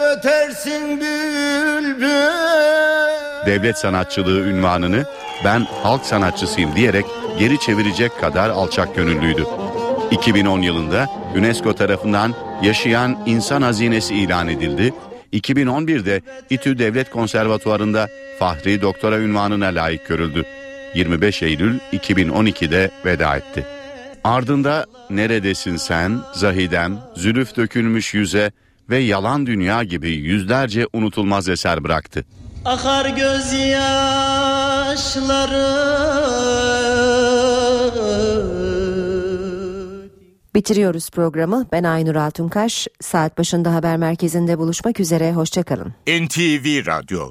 [0.02, 2.08] ötersin bülbül
[3.46, 5.06] Devlet sanatçılığı ünvanını
[5.46, 7.06] ben halk sanatçısıyım diyerek
[7.40, 9.46] geri çevirecek kadar alçak gönüllüydü.
[10.12, 14.94] 2010 yılında UNESCO tarafından yaşayan insan hazinesi ilan edildi.
[15.34, 18.08] 2011'de İTÜ Devlet Konservatuvarı'nda
[18.40, 20.46] Fahri Doktora ünvanına layık görüldü.
[20.96, 23.66] 25 Eylül 2012'de veda etti.
[24.24, 28.52] Ardında Neredesin Sen, Zahidem, Zülüf Dökülmüş Yüze
[28.90, 32.26] ve Yalan Dünya gibi yüzlerce unutulmaz eser bıraktı.
[32.66, 33.72] Akar gözyaşları
[40.56, 41.68] Bitiriyoruz programı.
[41.72, 42.88] Ben Aynur Altunkaş.
[43.02, 45.34] Saat başında haber merkezinde buluşmak üzere.
[45.34, 45.94] Hoşçakalın.
[46.08, 47.30] NTV Radyo